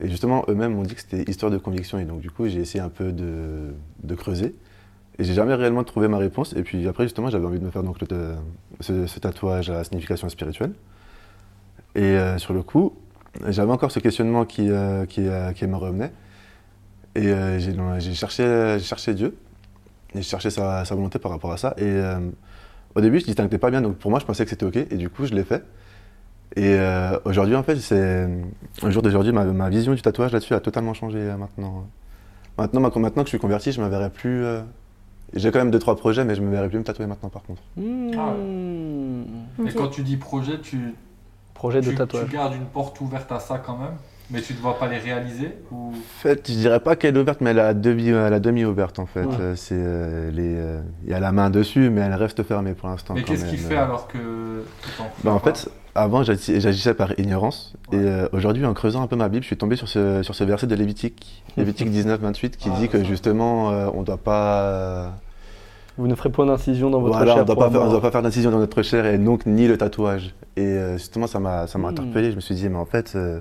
Et 0.00 0.08
justement, 0.08 0.44
eux-mêmes 0.48 0.74
m'ont 0.74 0.82
dit 0.82 0.94
que 0.94 1.00
c'était 1.00 1.30
histoire 1.30 1.50
de 1.52 1.58
conviction. 1.58 1.98
Et 1.98 2.04
donc, 2.04 2.20
du 2.20 2.30
coup, 2.30 2.46
j'ai 2.48 2.60
essayé 2.60 2.82
un 2.84 2.88
peu 2.90 3.12
de, 3.12 3.74
de 4.04 4.14
creuser. 4.14 4.54
Et 5.18 5.24
j'ai 5.24 5.34
jamais 5.34 5.54
réellement 5.54 5.84
trouvé 5.84 6.08
ma 6.08 6.18
réponse. 6.18 6.54
Et 6.54 6.62
puis 6.62 6.86
après, 6.88 7.04
justement, 7.04 7.30
j'avais 7.30 7.46
envie 7.46 7.60
de 7.60 7.64
me 7.64 7.70
faire 7.70 7.82
donc, 7.84 8.00
le- 8.00 8.34
ce, 8.80 9.06
ce 9.06 9.20
tatouage 9.20 9.70
à 9.70 9.84
signification 9.84 10.28
spirituelle. 10.28 10.72
Et 11.94 12.02
euh, 12.02 12.38
sur 12.38 12.52
le 12.54 12.62
coup, 12.62 12.94
j'avais 13.48 13.72
encore 13.72 13.90
ce 13.90 13.98
questionnement 13.98 14.44
qui, 14.44 14.70
euh, 14.70 15.06
qui, 15.06 15.26
euh, 15.26 15.52
qui 15.52 15.66
me 15.66 15.76
revenait. 15.76 16.12
Et 17.14 17.32
j'ai 17.58 18.14
cherché, 18.14 18.78
cherché 18.80 19.14
Dieu. 19.14 19.34
Et 20.16 20.22
j'ai 20.22 20.28
cherché 20.28 20.50
sa, 20.50 20.84
sa 20.84 20.94
volonté 20.94 21.18
par 21.18 21.30
rapport 21.30 21.52
à 21.52 21.56
ça. 21.56 21.74
Et 21.78 21.82
euh, 21.84 22.18
au 22.94 23.00
début, 23.00 23.18
je 23.18 23.24
ne 23.24 23.26
distinguais 23.26 23.58
pas 23.58 23.70
bien. 23.70 23.82
Donc 23.82 23.96
pour 23.96 24.10
moi, 24.10 24.20
je 24.20 24.24
pensais 24.24 24.44
que 24.44 24.50
c'était 24.50 24.64
OK. 24.66 24.76
Et 24.76 24.96
du 24.96 25.10
coup, 25.10 25.26
je 25.26 25.34
l'ai 25.34 25.44
fait. 25.44 25.62
Et 26.56 26.74
euh, 26.74 27.18
aujourd'hui, 27.24 27.54
en 27.56 27.62
fait, 27.62 27.76
c'est. 27.76 28.28
Au 28.82 28.90
jour 28.90 29.02
d'aujourd'hui, 29.02 29.32
ma, 29.32 29.44
ma 29.44 29.68
vision 29.68 29.92
du 29.94 30.00
tatouage 30.02 30.32
là-dessus 30.32 30.54
a 30.54 30.60
totalement 30.60 30.94
changé 30.94 31.18
euh, 31.18 31.36
maintenant. 31.36 31.86
Maintenant, 32.56 32.80
ma- 32.80 32.88
maintenant 32.88 33.22
que 33.22 33.26
je 33.28 33.30
suis 33.30 33.38
converti, 33.38 33.72
je 33.72 33.80
ne 33.80 33.84
me 33.86 33.90
verrai 33.90 34.08
plus. 34.10 34.44
euh, 34.44 34.62
J'ai 35.34 35.50
quand 35.50 35.58
même 35.58 35.70
deux 35.70 35.78
trois 35.80 35.96
projets, 35.96 36.24
mais 36.24 36.34
je 36.34 36.40
me 36.40 36.50
verrai 36.50 36.68
plus 36.68 36.78
me 36.78 36.84
tatouer 36.84 37.06
maintenant 37.06 37.28
par 37.28 37.42
contre. 37.42 37.60
Ah 38.16 38.32
Mmh. 38.32 39.66
Et 39.66 39.70
Ok. 39.70 39.74
quand 39.76 39.88
tu 39.88 40.02
dis 40.02 40.16
projet, 40.16 40.60
tu, 40.60 40.94
Projet 41.54 41.80
de 41.80 41.90
tu, 41.90 41.94
tatouage. 41.96 42.28
tu 42.28 42.32
gardes 42.34 42.54
une 42.54 42.66
porte 42.66 43.00
ouverte 43.00 43.30
à 43.32 43.40
ça 43.40 43.58
quand 43.58 43.76
même, 43.76 43.96
mais 44.30 44.40
tu 44.40 44.54
ne 44.54 44.58
vas 44.58 44.72
pas 44.72 44.88
les 44.88 44.98
réaliser 44.98 45.52
ou... 45.70 45.88
En 45.90 45.92
fait, 46.20 46.46
je 46.48 46.54
dirais 46.54 46.80
pas 46.80 46.96
qu'elle 46.96 47.16
est 47.16 47.20
ouverte, 47.20 47.40
mais 47.40 47.50
elle 47.50 47.60
a 47.60 47.74
demi, 47.74 48.08
elle 48.08 48.32
a 48.32 48.40
demi 48.40 48.64
ouverte 48.64 48.98
en 48.98 49.06
fait. 49.06 49.24
Ouais. 49.24 49.34
Euh, 49.40 49.56
C'est 49.56 49.74
euh, 49.78 50.30
les, 50.30 50.54
euh, 50.56 50.80
il 51.04 51.10
y 51.10 51.14
a 51.14 51.20
la 51.20 51.32
main 51.32 51.50
dessus, 51.50 51.90
mais 51.90 52.00
elle 52.00 52.14
reste 52.14 52.42
fermée 52.42 52.74
pour 52.74 52.88
l'instant. 52.88 53.14
Mais 53.14 53.22
qu'est-ce 53.22 53.44
qui 53.46 53.56
fait 53.56 53.76
alors 53.76 54.08
que 54.08 54.64
Bah, 55.22 55.32
en 55.32 55.38
fait, 55.38 55.68
avant 55.94 56.22
j'agi- 56.22 56.60
j'agissais 56.60 56.94
par 56.94 57.18
ignorance, 57.18 57.74
et 57.92 57.96
Ouais. 57.96 58.02
euh, 58.04 58.28
aujourd'hui 58.32 58.64
en 58.66 58.74
creusant 58.74 59.02
un 59.02 59.06
peu 59.06 59.16
ma 59.16 59.28
Bible, 59.28 59.42
je 59.42 59.46
suis 59.48 59.56
tombé 59.56 59.76
sur 59.76 59.88
ce, 59.88 60.22
sur 60.22 60.34
ce 60.34 60.44
verset 60.44 60.66
de 60.66 60.74
Lévitique, 60.74 61.44
Lévitique 61.56 61.90
19-28, 61.90 62.56
qui 62.56 62.68
Ah, 62.72 62.78
dit 62.80 62.88
que 62.88 62.98
ça. 62.98 63.04
justement 63.04 63.70
euh, 63.70 63.88
on 63.94 64.02
doit 64.02 64.16
pas, 64.18 65.12
Vous 65.98 66.06
ne 66.08 66.14
ferez 66.14 66.30
point 66.30 66.46
d'incision 66.46 66.90
dans 66.90 67.00
votre 67.00 67.16
voilà, 67.16 67.32
chair 67.34 67.44
on 67.46 67.50
avoir- 67.50 67.70
doit 67.90 68.00
pas 68.02 68.10
faire 68.10 68.22
d'incision 68.22 68.50
dans 68.50 68.58
notre 68.58 68.82
chair 68.82 69.06
et 69.06 69.16
donc 69.18 69.46
ni 69.46 69.66
le 69.68 69.78
tatouage. 69.78 70.34
Et 70.56 70.64
euh, 70.66 70.98
justement 70.98 71.26
ça 71.26 71.38
m'a, 71.38 71.66
ça 71.68 71.78
m'a 71.78 71.88
Hmm. 71.88 71.92
interpellé. 71.92 72.30
Je 72.32 72.36
me 72.36 72.40
suis 72.40 72.54
dit 72.56 72.68
mais 72.68 72.76
en 72.76 72.84
fait, 72.86 73.12
euh, 73.14 73.40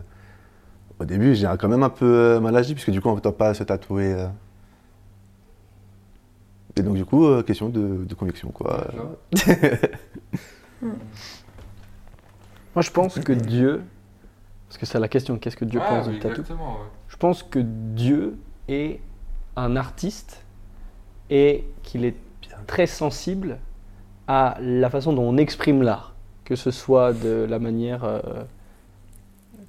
au 0.99 1.05
début 1.05 1.35
j'ai 1.35 1.49
quand 1.59 1.67
même 1.67 1.83
un 1.83 1.89
peu 1.89 2.05
euh, 2.05 2.39
mal 2.39 2.55
agi 2.55 2.73
puisque 2.73 2.91
du 2.91 3.01
coup 3.01 3.09
on 3.09 3.15
ne 3.15 3.19
doit 3.21 3.37
pas 3.37 3.53
se 3.53 3.63
tatouer. 3.63 4.13
euh. 4.13 4.27
Et 6.77 6.81
donc 6.81 6.95
du 6.95 7.05
coup 7.05 7.25
euh, 7.25 7.41
question 7.43 7.69
de, 7.69 8.03
de 8.05 8.13
conviction 8.15 8.49
quoi. 8.49 8.87
Vois 8.93 9.17
Moi, 12.75 12.81
je 12.81 12.91
pense 12.91 13.17
que 13.19 13.31
Dieu, 13.31 13.83
parce 14.67 14.77
que 14.77 14.85
c'est 14.85 14.99
la 14.99 15.07
question, 15.07 15.37
qu'est-ce 15.37 15.55
que 15.55 15.63
Dieu 15.63 15.79
Ouais, 15.79 15.85
pense 15.87 16.07
oui, 16.07 16.13
du 16.15 16.19
tatou 16.19 16.41
exactement, 16.41 16.73
ouais. 16.73 16.87
Je 17.07 17.15
pense 17.15 17.41
que 17.41 17.59
Dieu 17.59 18.37
est 18.67 18.99
un 19.55 19.77
artiste 19.77 20.43
et 21.29 21.63
qu'il 21.83 22.03
est 22.03 22.17
très 22.67 22.85
sensible 22.87 23.59
à 24.27 24.57
la 24.59 24.89
façon 24.89 25.13
dont 25.13 25.23
on 25.23 25.37
exprime 25.37 25.81
l'art, 25.83 26.13
que 26.43 26.55
ce 26.57 26.71
soit 26.71 27.13
de 27.13 27.45
la 27.49 27.59
manière, 27.59 28.03
euh, 28.03 28.19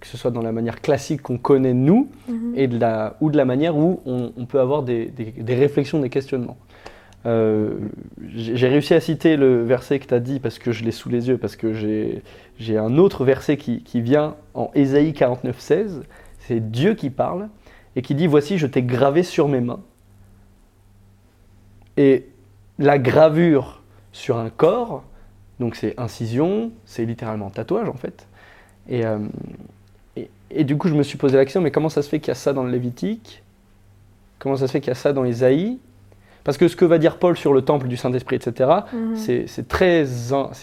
que 0.01 0.07
ce 0.07 0.17
soit 0.17 0.31
dans 0.31 0.43
la 0.43 0.53
manière 0.53 0.81
classique 0.81 1.23
qu'on 1.23 1.39
connaît 1.39 1.75
nous, 1.75 2.09
Mhm. 2.29 2.53
et 2.57 2.67
de 2.69 2.79
la, 2.79 3.17
ou 3.21 3.31
de 3.31 3.37
la 3.37 3.45
manière 3.45 3.77
où 3.77 4.01
on, 4.07 4.33
on 4.37 4.47
peut 4.47 4.61
avoir 4.61 4.83
des, 4.83 5.07
des- 5.07 5.33
des 5.33 5.55
réflexions, 5.55 6.01
des 6.01 6.11
questionnements. 6.11 6.57
Euh, 7.25 7.79
j'ai 8.29 8.69
réussi 8.69 8.95
à 8.95 9.01
citer 9.01 9.37
le 9.37 9.65
verset 9.65 9.99
que 9.99 10.07
tu 10.07 10.15
as 10.15 10.21
dit 10.21 10.39
parce 10.39 10.59
que 10.61 10.71
je 10.71 10.85
l'ai 10.85 10.93
sous 10.93 11.09
les 11.09 11.27
yeux, 11.29 11.39
parce 11.39 11.57
que 11.57 11.73
j'ai 11.73 12.23
j'ai 12.59 12.79
un 12.79 12.97
autre 12.99 13.25
verset 13.25 13.57
qui, 13.57 13.83
qui 13.83 14.01
vient 14.01 14.37
en 14.55 14.71
Ésaïe 14.75 15.13
49, 15.13 15.59
16. 15.59 16.03
C'est 16.39 16.71
Dieu 16.71 16.95
qui 16.95 17.11
parle 17.11 17.49
et 17.97 18.03
qui 18.03 18.15
dit 18.15 18.27
Voici, 18.29 18.59
je 18.59 18.67
t'ai 18.69 18.83
gravé 18.83 19.23
sur 19.25 19.49
mes 19.49 19.61
mains. 19.61 19.81
Et 21.97 22.27
la 22.79 22.99
gravure 22.99 23.83
sur 24.13 24.37
un 24.37 24.51
corps, 24.51 25.03
donc 25.61 25.75
c'est 25.77 25.99
incision, 25.99 26.71
c'est 26.85 27.05
littéralement 27.05 27.51
tatouage 27.51 27.89
en 27.89 27.95
fait. 27.95 28.27
Et, 28.89 29.05
euh, 29.05 29.19
et, 30.51 30.65
du 30.65 30.77
coup, 30.77 30.89
je 30.89 30.95
me 30.95 31.03
suis 31.03 31.19
posé 31.19 31.37
la 31.37 31.45
question 31.45 31.61
mais 31.61 31.71
comment 31.71 31.89
ça 31.89 32.03
se 32.03 32.09
fait 32.09 32.19
qu'il 32.21 32.29
y 32.29 32.33
a 32.33 32.35
ça 32.35 32.53
dans 32.53 32.63
le 32.65 32.71
Lévitique? 32.71 33.43
Comment 34.39 34.57
ça 34.57 34.67
se 34.67 34.73
fait 34.73 34.81
qu'il 34.81 34.89
y 34.89 34.93
a 34.93 34.95
ça 34.95 35.13
dans 35.13 35.25
Ésaïe? 35.25 35.79
Parce 36.45 36.59
que 36.59 36.69
ce 36.69 36.77
que 36.77 36.85
va 36.85 36.99
dire 36.99 37.19
Paul 37.19 37.37
sur 37.37 37.53
le 37.53 37.63
temple 37.63 37.89
du 37.89 37.97
Saint-Esprit, 37.97 38.37
etc., 38.37 38.71
Mhm. 38.93 39.17
c'est 39.17 39.67
très, 39.67 40.05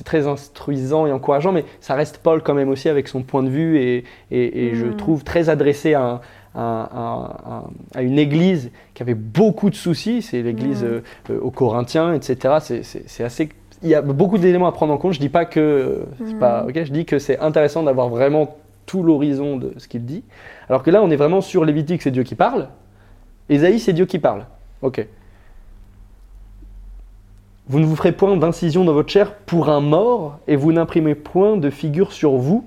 très 0.05 0.27
instruisant 0.27 1.05
et 1.07 1.11
encourageant, 1.11 1.51
mais 1.51 1.65
ça 1.81 1.95
reste 1.95 2.19
Paul 2.19 2.41
quand 2.41 2.53
même 2.53 2.69
aussi 2.69 2.87
avec 2.87 3.09
son 3.09 3.21
point 3.21 3.43
de 3.43 3.49
vue 3.49 3.77
et, 3.77 4.05
et- 4.31 4.67
et 4.69 4.75
je 4.75 4.85
Mhm. 4.85 4.95
trouve 4.95 5.23
très 5.25 5.49
adressé 5.49 5.93
à, 5.93 6.01
un- 6.05 6.21
à- 6.55 6.83
à- 6.83 7.37
à- 7.45 7.63
à 7.95 8.01
une 8.01 8.17
église 8.17 8.71
qui 8.93 9.03
avait 9.03 9.13
beaucoup 9.15 9.69
de 9.69 9.75
soucis, 9.75 10.21
c'est 10.21 10.41
l'église 10.41 10.83
Mhm. 10.83 10.89
euh, 10.89 11.01
euh, 11.31 11.39
aux 11.41 11.51
Corinthiens, 11.51 12.13
etc. 12.13 12.55
C'est- 12.61 13.23
assez. 13.23 13.49
Il 13.81 13.89
y 13.89 13.95
a 13.95 14.01
beaucoup 14.01 14.37
d'éléments 14.37 14.67
à 14.67 14.71
prendre 14.71 14.93
en 14.93 14.97
compte. 14.97 15.11
Je 15.13 15.19
dis 15.19 15.27
pas 15.27 15.43
que 15.43 16.03
c'est 16.25 16.39
pas 16.39 16.63
ok. 16.65 16.85
Je 16.85 16.91
dis 16.93 17.03
que 17.03 17.19
c'est 17.19 17.39
intéressant 17.39 17.83
d'avoir 17.83 18.07
vraiment 18.07 18.55
tout 18.85 19.03
l'horizon 19.03 19.57
de 19.57 19.73
ce 19.77 19.87
qu'il 19.87 20.05
dit. 20.05 20.23
Alors 20.69 20.83
que 20.83 20.91
là, 20.91 21.01
on 21.03 21.09
est 21.09 21.15
vraiment 21.15 21.41
sur 21.41 21.65
Lévitique, 21.65 22.01
c'est 22.01 22.11
Dieu 22.11 22.23
qui 22.23 22.35
parle. 22.35 22.69
Ésaïe, 23.49 23.79
c'est 23.79 23.93
Dieu 23.93 24.05
qui 24.05 24.19
parle. 24.19 24.45
Ok. 24.81 25.05
Vous 27.67 27.79
ne 27.79 27.85
vous 27.85 27.95
ferez 27.95 28.11
point 28.11 28.35
d'incision 28.35 28.83
dans 28.83 28.93
votre 28.93 29.09
chair 29.09 29.35
pour 29.35 29.69
un 29.69 29.79
mort, 29.79 30.39
et 30.47 30.55
vous 30.55 30.71
n'imprimez 30.73 31.15
point 31.15 31.55
de 31.57 31.69
figure 31.69 32.11
sur 32.11 32.33
vous. 32.33 32.65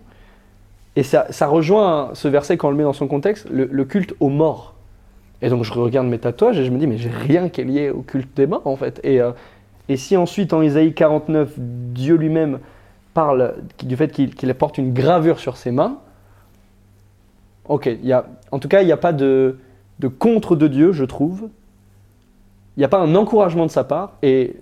Et 0.96 1.02
ça, 1.02 1.26
ça 1.30 1.46
rejoint 1.46 2.10
ce 2.14 2.28
verset 2.28 2.56
quand 2.56 2.68
on 2.68 2.70
le 2.70 2.76
met 2.78 2.82
dans 2.82 2.94
son 2.94 3.06
contexte, 3.06 3.46
le, 3.50 3.84
culte 3.84 4.14
aux 4.18 4.30
morts. 4.30 4.74
Et 5.42 5.50
donc 5.50 5.64
je 5.64 5.72
regarde 5.74 6.06
mes 6.06 6.18
tatouages 6.18 6.58
et 6.58 6.64
je 6.64 6.70
me 6.70 6.78
dis, 6.78 6.86
mais 6.86 6.96
j'ai 6.96 7.10
rien 7.10 7.50
qui 7.50 7.60
est 7.60 7.64
lié 7.64 7.90
au 7.90 8.00
culte 8.00 8.34
des 8.34 8.46
morts 8.46 8.66
en 8.66 8.76
fait. 8.76 8.98
Et, 9.04 9.20
euh, 9.20 9.32
Et 9.90 9.98
si 9.98 10.16
ensuite 10.16 10.54
en 10.54 10.62
Isaïe 10.62 10.94
49, 10.94 11.52
Dieu 11.58 12.16
lui-même 12.16 12.60
parle 13.12 13.56
du 13.82 13.96
fait 13.96 14.10
qu'il 14.10 14.50
apporte 14.50 14.78
une 14.78 14.94
gravure 14.94 15.38
sur 15.38 15.58
ses 15.58 15.70
mains, 15.70 15.98
ok, 17.68 17.86
il 17.86 18.06
y 18.06 18.12
a, 18.12 18.26
en 18.52 18.58
tout 18.58 18.68
cas, 18.68 18.82
il 18.82 18.86
n'y 18.86 18.92
a 18.92 18.96
pas 18.96 19.12
de, 19.12 19.58
de 19.98 20.08
contre 20.08 20.56
de 20.56 20.68
Dieu, 20.68 20.92
je 20.92 21.04
trouve. 21.04 21.48
Il 22.76 22.80
n'y 22.80 22.84
a 22.84 22.88
pas 22.88 22.98
un 23.00 23.14
encouragement 23.14 23.66
de 23.66 23.70
sa 23.70 23.84
part. 23.84 24.12
Et 24.22 24.56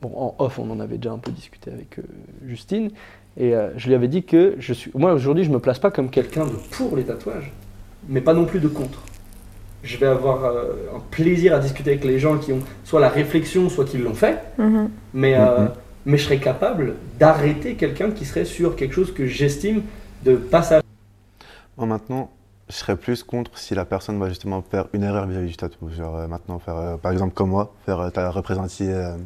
bon, 0.00 0.12
en 0.16 0.34
off, 0.38 0.58
on 0.58 0.70
en 0.70 0.80
avait 0.80 0.96
déjà 0.96 1.12
un 1.12 1.18
peu 1.18 1.30
discuté 1.32 1.70
avec 1.70 1.98
euh, 1.98 2.02
Justine. 2.46 2.90
Et 3.36 3.54
euh, 3.54 3.70
je 3.76 3.88
lui 3.88 3.94
avais 3.94 4.08
dit 4.08 4.22
que 4.24 4.56
je 4.58 4.72
suis, 4.72 4.90
moi 4.94 5.12
aujourd'hui, 5.14 5.44
je 5.44 5.50
me 5.50 5.58
place 5.58 5.78
pas 5.78 5.90
comme 5.90 6.10
quelqu'un 6.10 6.44
de 6.44 6.52
pour 6.70 6.96
les 6.96 7.02
tatouages, 7.04 7.50
mais 8.08 8.20
pas 8.20 8.34
non 8.34 8.44
plus 8.44 8.60
de 8.60 8.68
contre. 8.68 9.00
Je 9.82 9.96
vais 9.96 10.06
avoir 10.06 10.44
euh, 10.44 10.74
un 10.94 11.00
plaisir 11.10 11.54
à 11.54 11.58
discuter 11.58 11.90
avec 11.92 12.04
les 12.04 12.18
gens 12.18 12.38
qui 12.38 12.52
ont 12.52 12.60
soit 12.84 13.00
la 13.00 13.08
réflexion, 13.08 13.68
soit 13.68 13.84
qui 13.86 13.98
l'ont 13.98 14.14
fait, 14.14 14.38
Mhm. 14.58 14.90
mais, 15.14 15.34
euh, 15.34 15.60
Mhm. 15.62 15.68
mais 16.06 16.18
je 16.18 16.24
serais 16.24 16.38
capable 16.38 16.94
d'arrêter 17.18 17.74
quelqu'un 17.74 18.10
qui 18.10 18.24
serait 18.26 18.44
sur 18.44 18.76
quelque 18.76 18.94
chose 18.94 19.12
que 19.12 19.26
j'estime 19.26 19.82
de 20.24 20.36
passage. 20.36 20.81
Moi 21.76 21.86
maintenant, 21.86 22.30
je 22.68 22.74
serais 22.74 22.96
plus 22.96 23.22
contre 23.22 23.56
si 23.58 23.74
la 23.74 23.84
personne 23.84 24.18
va 24.18 24.28
justement 24.28 24.62
faire 24.62 24.86
une 24.92 25.02
erreur 25.02 25.26
vis-à-vis 25.26 25.48
du 25.50 25.56
tatou. 25.56 25.88
Genre 25.90 26.16
euh, 26.16 26.26
maintenant 26.28 26.58
faire, 26.58 26.76
euh, 26.76 26.96
par 26.96 27.12
exemple 27.12 27.34
comme 27.34 27.50
moi, 27.50 27.72
faire 27.86 28.00
euh, 28.00 28.30
représenter, 28.30 28.92
euh, 28.92 29.16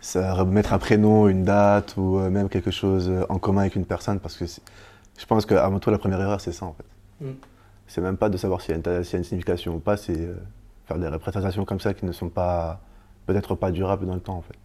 ça, 0.00 0.34
remettre 0.34 0.72
un 0.72 0.78
prénom, 0.78 1.28
une 1.28 1.44
date 1.44 1.96
ou 1.96 2.18
même 2.18 2.48
quelque 2.48 2.70
chose 2.70 3.10
en 3.28 3.38
commun 3.38 3.62
avec 3.62 3.76
une 3.76 3.84
personne 3.84 4.18
parce 4.18 4.36
que 4.36 4.44
je 4.46 5.26
pense 5.26 5.44
qu'avant 5.44 5.78
tout 5.78 5.90
la 5.90 5.98
première 5.98 6.20
erreur 6.20 6.40
c'est 6.40 6.52
ça 6.52 6.64
en 6.66 6.72
fait. 6.74 7.24
Mm. 7.26 7.32
C'est 7.86 8.00
même 8.00 8.16
pas 8.16 8.28
de 8.30 8.36
savoir 8.36 8.60
s'il 8.62 8.70
y, 8.70 8.74
a 8.74 8.76
une 8.76 8.82
ta- 8.82 9.02
s'il 9.04 9.14
y 9.14 9.16
a 9.16 9.18
une 9.18 9.24
signification 9.24 9.74
ou 9.74 9.78
pas, 9.78 9.96
c'est 9.96 10.30
faire 10.86 10.98
des 10.98 11.08
représentations 11.08 11.64
comme 11.64 11.80
ça 11.80 11.92
qui 11.92 12.06
ne 12.06 12.12
sont 12.12 12.28
pas 12.30 12.80
peut-être 13.26 13.54
pas 13.54 13.70
durables 13.72 14.06
dans 14.06 14.14
le 14.14 14.20
temps 14.20 14.36
en 14.36 14.42
fait. 14.42 14.56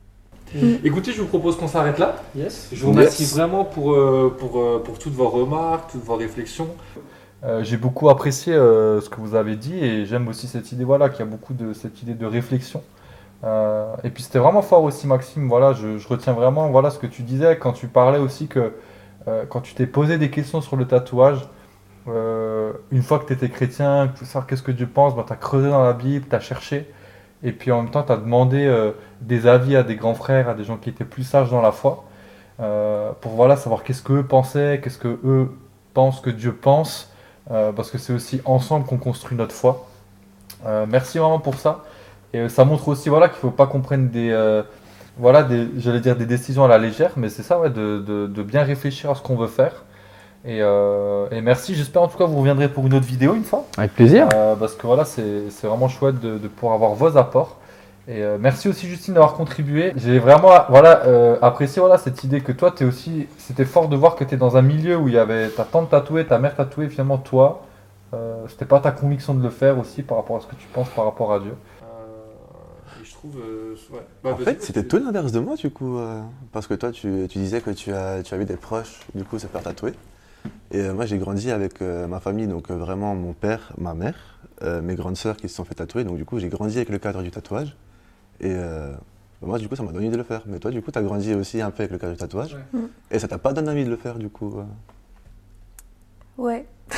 Écoutez, 0.84 1.12
je 1.12 1.22
vous 1.22 1.28
propose 1.28 1.58
qu'on 1.58 1.68
s'arrête 1.68 1.98
là. 2.00 2.16
Yes. 2.36 2.70
Je 2.72 2.84
vous 2.86 2.92
remercie 2.92 3.24
Yes. 3.24 3.34
vraiment 3.34 3.66
pour, 3.66 3.94
euh, 3.94 4.34
pour, 4.38 4.60
euh, 4.60 4.82
pour 4.84 5.00
toutes 5.00 5.14
vos 5.14 5.28
remarques, 5.30 5.92
toutes 5.92 6.04
vos 6.04 6.16
réflexions. 6.16 6.70
Euh, 7.44 7.64
J'ai 7.64 7.78
beaucoup 7.78 8.10
apprécié 8.10 8.54
euh, 8.54 9.02
ce 9.02 9.10
que 9.10 9.20
vous 9.20 9.36
avez 9.36 9.56
dit 9.56 9.78
et 9.84 10.06
j'aime 10.06 10.28
aussi 10.28 10.48
cette 10.48 10.72
idée, 10.72 10.84
voilà, 10.84 11.10
qu'il 11.10 11.20
y 11.20 11.28
a 11.28 11.32
beaucoup 11.32 11.54
de 11.54 11.74
cette 11.74 12.02
idée 12.02 12.14
de 12.14 12.26
réflexion. 12.26 12.82
Euh, 13.44 13.94
et 14.04 14.10
puis 14.10 14.24
c'était 14.24 14.40
vraiment 14.40 14.62
fort 14.62 14.84
aussi, 14.84 15.08
Maxime. 15.08 15.48
Voilà, 15.50 15.74
je, 15.74 15.98
je 15.98 16.08
retiens 16.08 16.34
vraiment, 16.34 16.70
voilà, 16.70 16.90
ce 16.90 17.00
que 17.00 17.08
tu 17.08 17.24
disais 17.24 17.58
quand 17.58 17.74
tu 17.74 17.88
parlais 17.88 18.20
aussi 18.20 18.48
que 18.48 18.74
euh, 19.28 19.44
quand 19.50 19.62
tu 19.62 19.74
t'es 19.74 19.88
posé 19.88 20.18
des 20.18 20.30
questions 20.32 20.62
sur 20.62 20.76
le 20.78 20.86
tatouage, 20.86 21.40
euh, 22.08 22.72
une 22.92 23.02
fois 23.04 23.20
que 23.20 23.26
tu 23.26 23.34
étais 23.34 23.50
chrétien, 23.50 24.08
que 24.08 24.20
tu 24.20 24.26
qu'est-ce 24.48 24.64
que 24.64 24.72
Dieu 24.72 24.88
pense, 24.88 25.14
tu 25.16 25.34
as 25.34 25.36
creusé 25.36 25.70
dans 25.70 25.84
la 25.84 25.94
Bible, 25.94 26.26
tu 26.30 26.36
as 26.36 26.40
cherché. 26.40 26.90
Et 27.46 27.52
puis 27.54 27.72
en 27.72 27.84
même 27.84 27.92
temps, 27.92 28.04
tu 28.04 28.12
as 28.12 28.18
demandé 28.18 28.66
euh, 28.66 28.92
des 29.22 29.48
avis 29.48 29.78
à 29.78 29.84
des 29.84 29.96
grands 29.96 30.16
frères, 30.16 30.50
à 30.50 30.54
des 30.56 30.66
gens 30.66 30.76
qui 30.78 30.90
étaient 30.90 31.06
plus 31.06 31.24
sages 31.24 31.52
dans 31.52 31.62
la 31.62 31.72
foi, 31.72 32.04
euh, 32.60 33.12
pour 33.22 33.34
voilà, 33.34 33.56
savoir 33.56 33.84
qu'est-ce 33.84 34.02
qu'eux 34.04 34.24
pensaient, 34.24 34.82
qu'est-ce 34.84 34.98
que 34.98 35.20
eux 35.24 35.52
pensent 35.94 36.20
que 36.20 36.32
Dieu 36.32 36.54
pense, 36.54 37.12
euh, 37.52 37.72
parce 37.72 37.92
que 37.92 37.98
c'est 38.00 38.12
aussi 38.14 38.42
ensemble 38.46 38.86
qu'on 38.86 38.98
construit 38.98 39.38
notre 39.38 39.54
foi. 39.56 39.88
Merci 40.90 41.20
vraiment 41.20 41.40
pour 41.40 41.56
ça. 41.60 41.84
Et 42.34 42.50
ça 42.50 42.66
montre 42.66 42.88
aussi 42.88 43.08
voilà, 43.08 43.28
qu'il 43.30 43.36
ne 43.38 43.42
faut 43.42 43.52
pas 43.52 43.68
qu'on 43.68 43.82
prenne 43.82 44.10
des, 44.10 44.34
voilà, 45.16 45.48
j'allais 45.78 46.00
dire 46.00 46.16
des 46.16 46.26
décisions 46.26 46.66
à 46.66 46.68
la 46.68 46.80
légère, 46.80 47.12
mais 47.18 47.30
c'est 47.30 47.44
ça, 47.44 47.60
ouais, 47.60 47.70
de- 47.70 48.00
de 48.00 48.44
bien 48.44 48.64
réfléchir 48.64 49.12
à 49.12 49.16
ce 49.16 49.22
qu'on 49.22 49.36
veut 49.36 49.48
faire. 49.48 49.84
Et, 50.48 50.60
euh, 50.62 51.28
et 51.32 51.42
merci, 51.42 51.74
j'espère 51.74 52.04
en 52.04 52.08
tout 52.08 52.18
cas 52.18 52.26
que 52.26 52.30
vous 52.30 52.40
reviendrez 52.40 52.70
pour 52.70 52.86
une 52.86 52.94
autre 52.94 53.06
vidéo 53.06 53.34
une 53.34 53.44
fois. 53.44 53.66
Avec 53.78 53.94
plaisir. 53.94 54.30
Euh, 54.36 54.56
parce 54.56 54.76
que 54.76 54.86
voilà, 54.86 55.04
c'est 55.04 55.50
c'est 55.50 55.66
vraiment 55.66 55.88
chouette 55.88 56.20
de, 56.20 56.38
de 56.38 56.48
pouvoir 56.48 56.76
avoir 56.76 56.94
vos 56.94 57.18
apports. 57.18 57.58
Et 58.08 58.22
euh, 58.22 58.38
merci 58.40 58.70
aussi 58.70 58.88
Justine 58.88 59.16
d'avoir 59.16 59.34
contribué. 59.34 59.92
J'ai 59.96 60.20
vraiment 60.20 60.52
voilà, 60.70 61.06
euh, 61.06 61.38
apprécié 61.42 61.80
voilà, 61.80 61.98
cette 61.98 62.24
idée 62.24 62.42
que 62.42 62.52
toi, 62.52 62.74
es 62.80 62.84
aussi, 62.84 63.28
c'était 63.40 63.66
fort 63.66 63.88
de 63.90 63.96
voir 63.96 64.16
que 64.16 64.24
tu 64.24 64.36
es 64.36 64.38
dans 64.38 64.58
un 64.58 64.62
milieu 64.62 64.96
où 64.98 65.08
il 65.08 65.16
y 65.16 65.18
avait 65.18 65.50
ta 65.50 65.64
tante 65.64 65.90
tatouée, 65.90 66.28
ta 66.28 66.38
mère 66.38 66.56
tatouée, 66.56 66.88
finalement 66.88 67.18
toi, 67.18 67.64
euh, 68.14 68.46
c'était 68.48 68.66
pas 68.66 68.80
ta 68.80 68.92
conviction 68.92 69.34
de 69.34 69.42
le 69.42 69.50
faire 69.50 69.80
aussi 69.80 70.04
par 70.04 70.18
rapport 70.18 70.38
à 70.38 70.42
ce 70.42 70.46
que 70.46 70.56
tu 70.56 70.68
penses 70.68 70.90
par 70.90 71.06
rapport 71.06 71.34
à 71.34 71.40
Dieu. 71.40 71.54
et 73.02 73.04
je 73.04 73.12
trouve, 73.12 73.38
ouais. 73.38 74.32
En 74.32 74.38
fait, 74.38 74.62
c'était 74.62 74.84
tout 74.84 75.00
l'inverse 75.00 75.32
de 75.32 75.40
moi, 75.40 75.56
du 75.56 75.72
coup. 75.72 75.98
euh, 75.98 76.22
parce 76.52 76.68
que 76.68 76.76
toi, 76.76 76.92
tu, 76.92 77.26
tu 77.28 77.40
disais 77.40 77.62
que 77.62 77.72
tu 77.72 77.92
as, 77.92 78.22
tu 78.22 78.36
as 78.36 78.38
eu 78.38 78.46
des 78.46 78.58
proches, 78.58 79.00
du 79.16 79.24
coup, 79.24 79.40
se 79.40 79.48
faire 79.48 79.64
tatouer. 79.64 79.94
Et 80.72 80.80
euh, 80.80 80.94
moi, 80.94 81.06
j'ai 81.06 81.18
grandi 81.18 81.52
avec 81.52 81.82
euh, 81.82 82.08
ma 82.08 82.20
famille, 82.20 82.48
donc 82.48 82.70
euh, 82.72 82.76
vraiment 82.76 83.16
mon 83.16 83.34
père, 83.34 83.74
ma 83.78 83.94
mère, 83.94 84.40
euh, 84.62 84.82
mes 84.82 84.96
grandes 84.96 85.18
sœurs 85.18 85.38
qui 85.38 85.48
se 85.50 85.56
sont 85.56 85.66
fait 85.66 85.76
tatouer. 85.76 86.04
Donc, 86.04 86.18
du 86.18 86.26
coup, 86.26 86.40
j'ai 86.40 86.50
grandi 86.50 86.78
avec 86.78 86.90
le 86.90 86.98
cadre 86.98 87.22
du 87.24 87.32
tatouage. 87.32 87.76
Et 88.42 88.52
euh, 88.52 88.94
moi, 89.42 89.58
du 89.60 89.68
coup, 89.70 89.76
ça 89.76 89.84
m'a 89.84 89.92
donné 89.92 90.08
envie 90.08 90.12
de 90.14 90.18
le 90.18 90.24
faire. 90.24 90.42
Mais 90.46 90.60
toi, 90.60 90.72
du 90.72 90.82
coup, 90.82 90.92
tu 90.92 91.00
as 91.00 91.04
grandi 91.04 91.34
aussi 91.34 91.62
un 91.62 91.72
peu 91.72 91.84
avec 91.84 91.92
le 91.92 91.98
cadre 91.98 92.14
du 92.14 92.20
tatouage. 92.20 92.54
Ouais. 92.74 92.80
Mm. 92.82 92.88
Et 93.12 93.20
ça 93.20 93.28
t'a 93.28 93.38
pas 93.38 93.54
donné 93.54 93.70
envie 93.70 93.86
de 93.86 93.90
le 93.90 93.98
faire, 93.98 94.18
du 94.18 94.30
coup. 94.30 94.60
euh? 94.60 94.64
Ouais. 96.38 96.66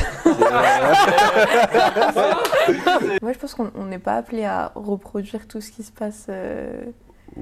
Moi, 3.22 3.34
je 3.34 3.38
pense 3.40 3.54
qu'on 3.54 3.72
on 3.76 3.86
n'est 3.86 4.00
pas 4.00 4.16
appelé 4.16 4.44
à 4.46 4.72
reproduire 4.76 5.48
tout 5.48 5.62
ce 5.62 5.72
qui 5.72 5.84
se 5.84 5.92
passe. 5.92 6.26
euh, 6.30 6.82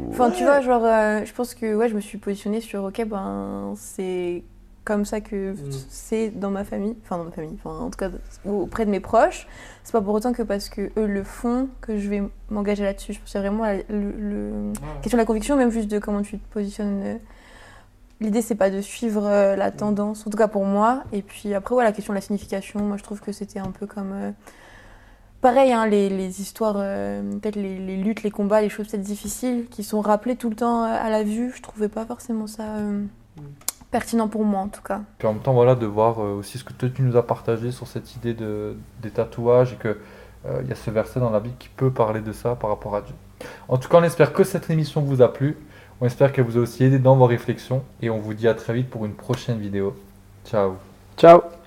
Enfin, 0.09 0.29
tu 0.31 0.43
vois, 0.43 0.59
genre, 0.61 0.83
euh, 0.83 1.23
je 1.23 1.33
pense 1.33 1.55
que 1.55 1.73
ouais, 1.73 1.87
je 1.89 1.95
me 1.95 2.01
suis 2.01 2.17
positionnée 2.17 2.59
sur 2.59 2.83
ok, 2.83 3.05
ben, 3.07 3.73
c'est 3.77 4.43
comme 4.85 5.03
ça 5.03 5.19
que 5.19 5.51
Mm. 5.53 5.57
c'est 5.89 6.29
dans 6.29 6.51
ma 6.51 6.63
famille, 6.63 6.95
enfin, 7.03 7.17
dans 7.17 7.25
ma 7.25 7.31
famille, 7.31 7.57
enfin, 7.63 7.77
en 7.77 7.89
tout 7.89 7.97
cas, 7.97 8.09
auprès 8.45 8.85
de 8.85 8.91
mes 8.91 8.99
proches. 9.01 9.47
C'est 9.83 9.91
pas 9.91 10.01
pour 10.01 10.13
autant 10.13 10.31
que 10.31 10.43
parce 10.43 10.69
que 10.69 10.91
eux 10.97 11.05
le 11.07 11.23
font 11.23 11.67
que 11.81 11.97
je 11.97 12.07
vais 12.09 12.23
m'engager 12.49 12.83
là-dessus. 12.83 13.13
Je 13.13 13.19
pense 13.19 13.25
que 13.25 13.31
c'est 13.31 13.39
vraiment 13.39 13.63
la- 13.63 13.77
le, 13.89 14.11
le- 14.17 14.73
question 15.01 15.17
de 15.17 15.21
la 15.21 15.25
conviction, 15.25 15.57
même 15.57 15.71
juste 15.71 15.89
de 15.89 15.99
comment 15.99 16.21
tu 16.21 16.37
te 16.39 16.53
positionnes. 16.53 17.01
euh. 17.03 17.17
L'idée, 18.21 18.41
c'est 18.41 18.55
pas 18.55 18.69
de 18.69 18.79
suivre 18.79 19.25
euh, 19.25 19.55
la 19.57 19.71
tendance, 19.71 20.25
en 20.25 20.29
tout 20.29 20.37
cas 20.37 20.47
pour 20.47 20.63
moi. 20.63 21.03
Et 21.11 21.21
puis 21.21 21.53
après, 21.53 21.75
ouais, 21.75 21.83
la 21.83 21.91
question 21.91 22.13
de 22.13 22.17
la 22.17 22.21
signification, 22.21 22.79
moi, 22.79 22.95
je 22.95 23.03
trouve 23.03 23.19
que 23.19 23.31
c'était 23.33 23.59
un 23.59 23.71
peu 23.71 23.87
comme. 23.87 24.13
euh, 24.13 24.31
Pareil, 25.41 25.73
hein, 25.73 25.85
les, 25.85 26.09
les 26.09 26.41
histoires, 26.41 26.75
euh, 26.77 27.21
peut-être 27.39 27.55
les, 27.57 27.77
les 27.77 27.97
luttes, 27.97 28.23
les 28.23 28.31
combats, 28.31 28.61
les 28.61 28.69
choses 28.69 28.87
peut-être 28.87 29.03
difficiles 29.03 29.67
qui 29.69 29.83
sont 29.83 30.01
rappelées 30.01 30.37
tout 30.37 30.49
le 30.49 30.55
temps 30.55 30.81
à 30.83 31.07
la 31.09 31.21
vue, 31.23 31.51
je 31.55 31.61
trouvais 31.61 31.89
pas 31.89 32.03
forcément 32.05 32.47
ça 32.47 32.63
euh, 32.77 33.03
pertinent 33.95 34.27
pour 34.27 34.43
moi 34.43 34.59
en 34.59 34.67
tout 34.67 34.81
cas. 34.81 34.99
Puis 35.19 35.25
en 35.25 35.31
même 35.31 35.41
temps, 35.41 35.53
voilà, 35.53 35.73
de 35.73 35.85
voir 35.85 36.19
euh, 36.19 36.33
aussi 36.33 36.57
ce 36.57 36.65
que 36.65 36.73
toi 36.73 36.89
tu 36.93 37.01
nous 37.01 37.15
as 37.15 37.25
partagé 37.25 37.71
sur 37.71 37.87
cette 37.87 38.13
idée 38.17 38.33
de, 38.33 38.75
des 39.01 39.09
tatouages 39.09 39.71
et 39.71 39.77
que 39.77 39.97
euh, 40.45 40.59
il 40.63 40.67
y 40.67 40.73
a 40.73 40.75
ce 40.75 40.91
verset 40.91 41.21
dans 41.21 41.29
la 41.29 41.39
Bible 41.39 41.55
qui 41.57 41.69
peut 41.69 41.91
parler 41.91 42.19
de 42.19 42.33
ça 42.33 42.55
par 42.55 42.69
rapport 42.69 42.93
à 42.93 43.01
Dieu. 43.01 43.15
En 43.69 43.77
tout 43.77 43.87
cas, 43.87 43.99
on 43.99 44.03
espère 44.03 44.33
que 44.33 44.43
cette 44.43 44.69
émission 44.69 44.99
vous 44.99 45.21
a 45.21 45.31
plu. 45.31 45.55
On 46.01 46.05
espère 46.05 46.33
qu'elle 46.33 46.43
vous 46.43 46.57
a 46.57 46.61
aussi 46.61 46.83
aidé 46.83 46.99
dans 46.99 47.15
vos 47.15 47.25
réflexions 47.25 47.83
et 48.01 48.09
on 48.09 48.19
vous 48.19 48.33
dit 48.33 48.49
à 48.49 48.53
très 48.53 48.73
vite 48.73 48.89
pour 48.89 49.05
une 49.05 49.13
prochaine 49.13 49.59
vidéo. 49.59 49.95
Ciao 50.45 50.75
Ciao. 51.15 51.64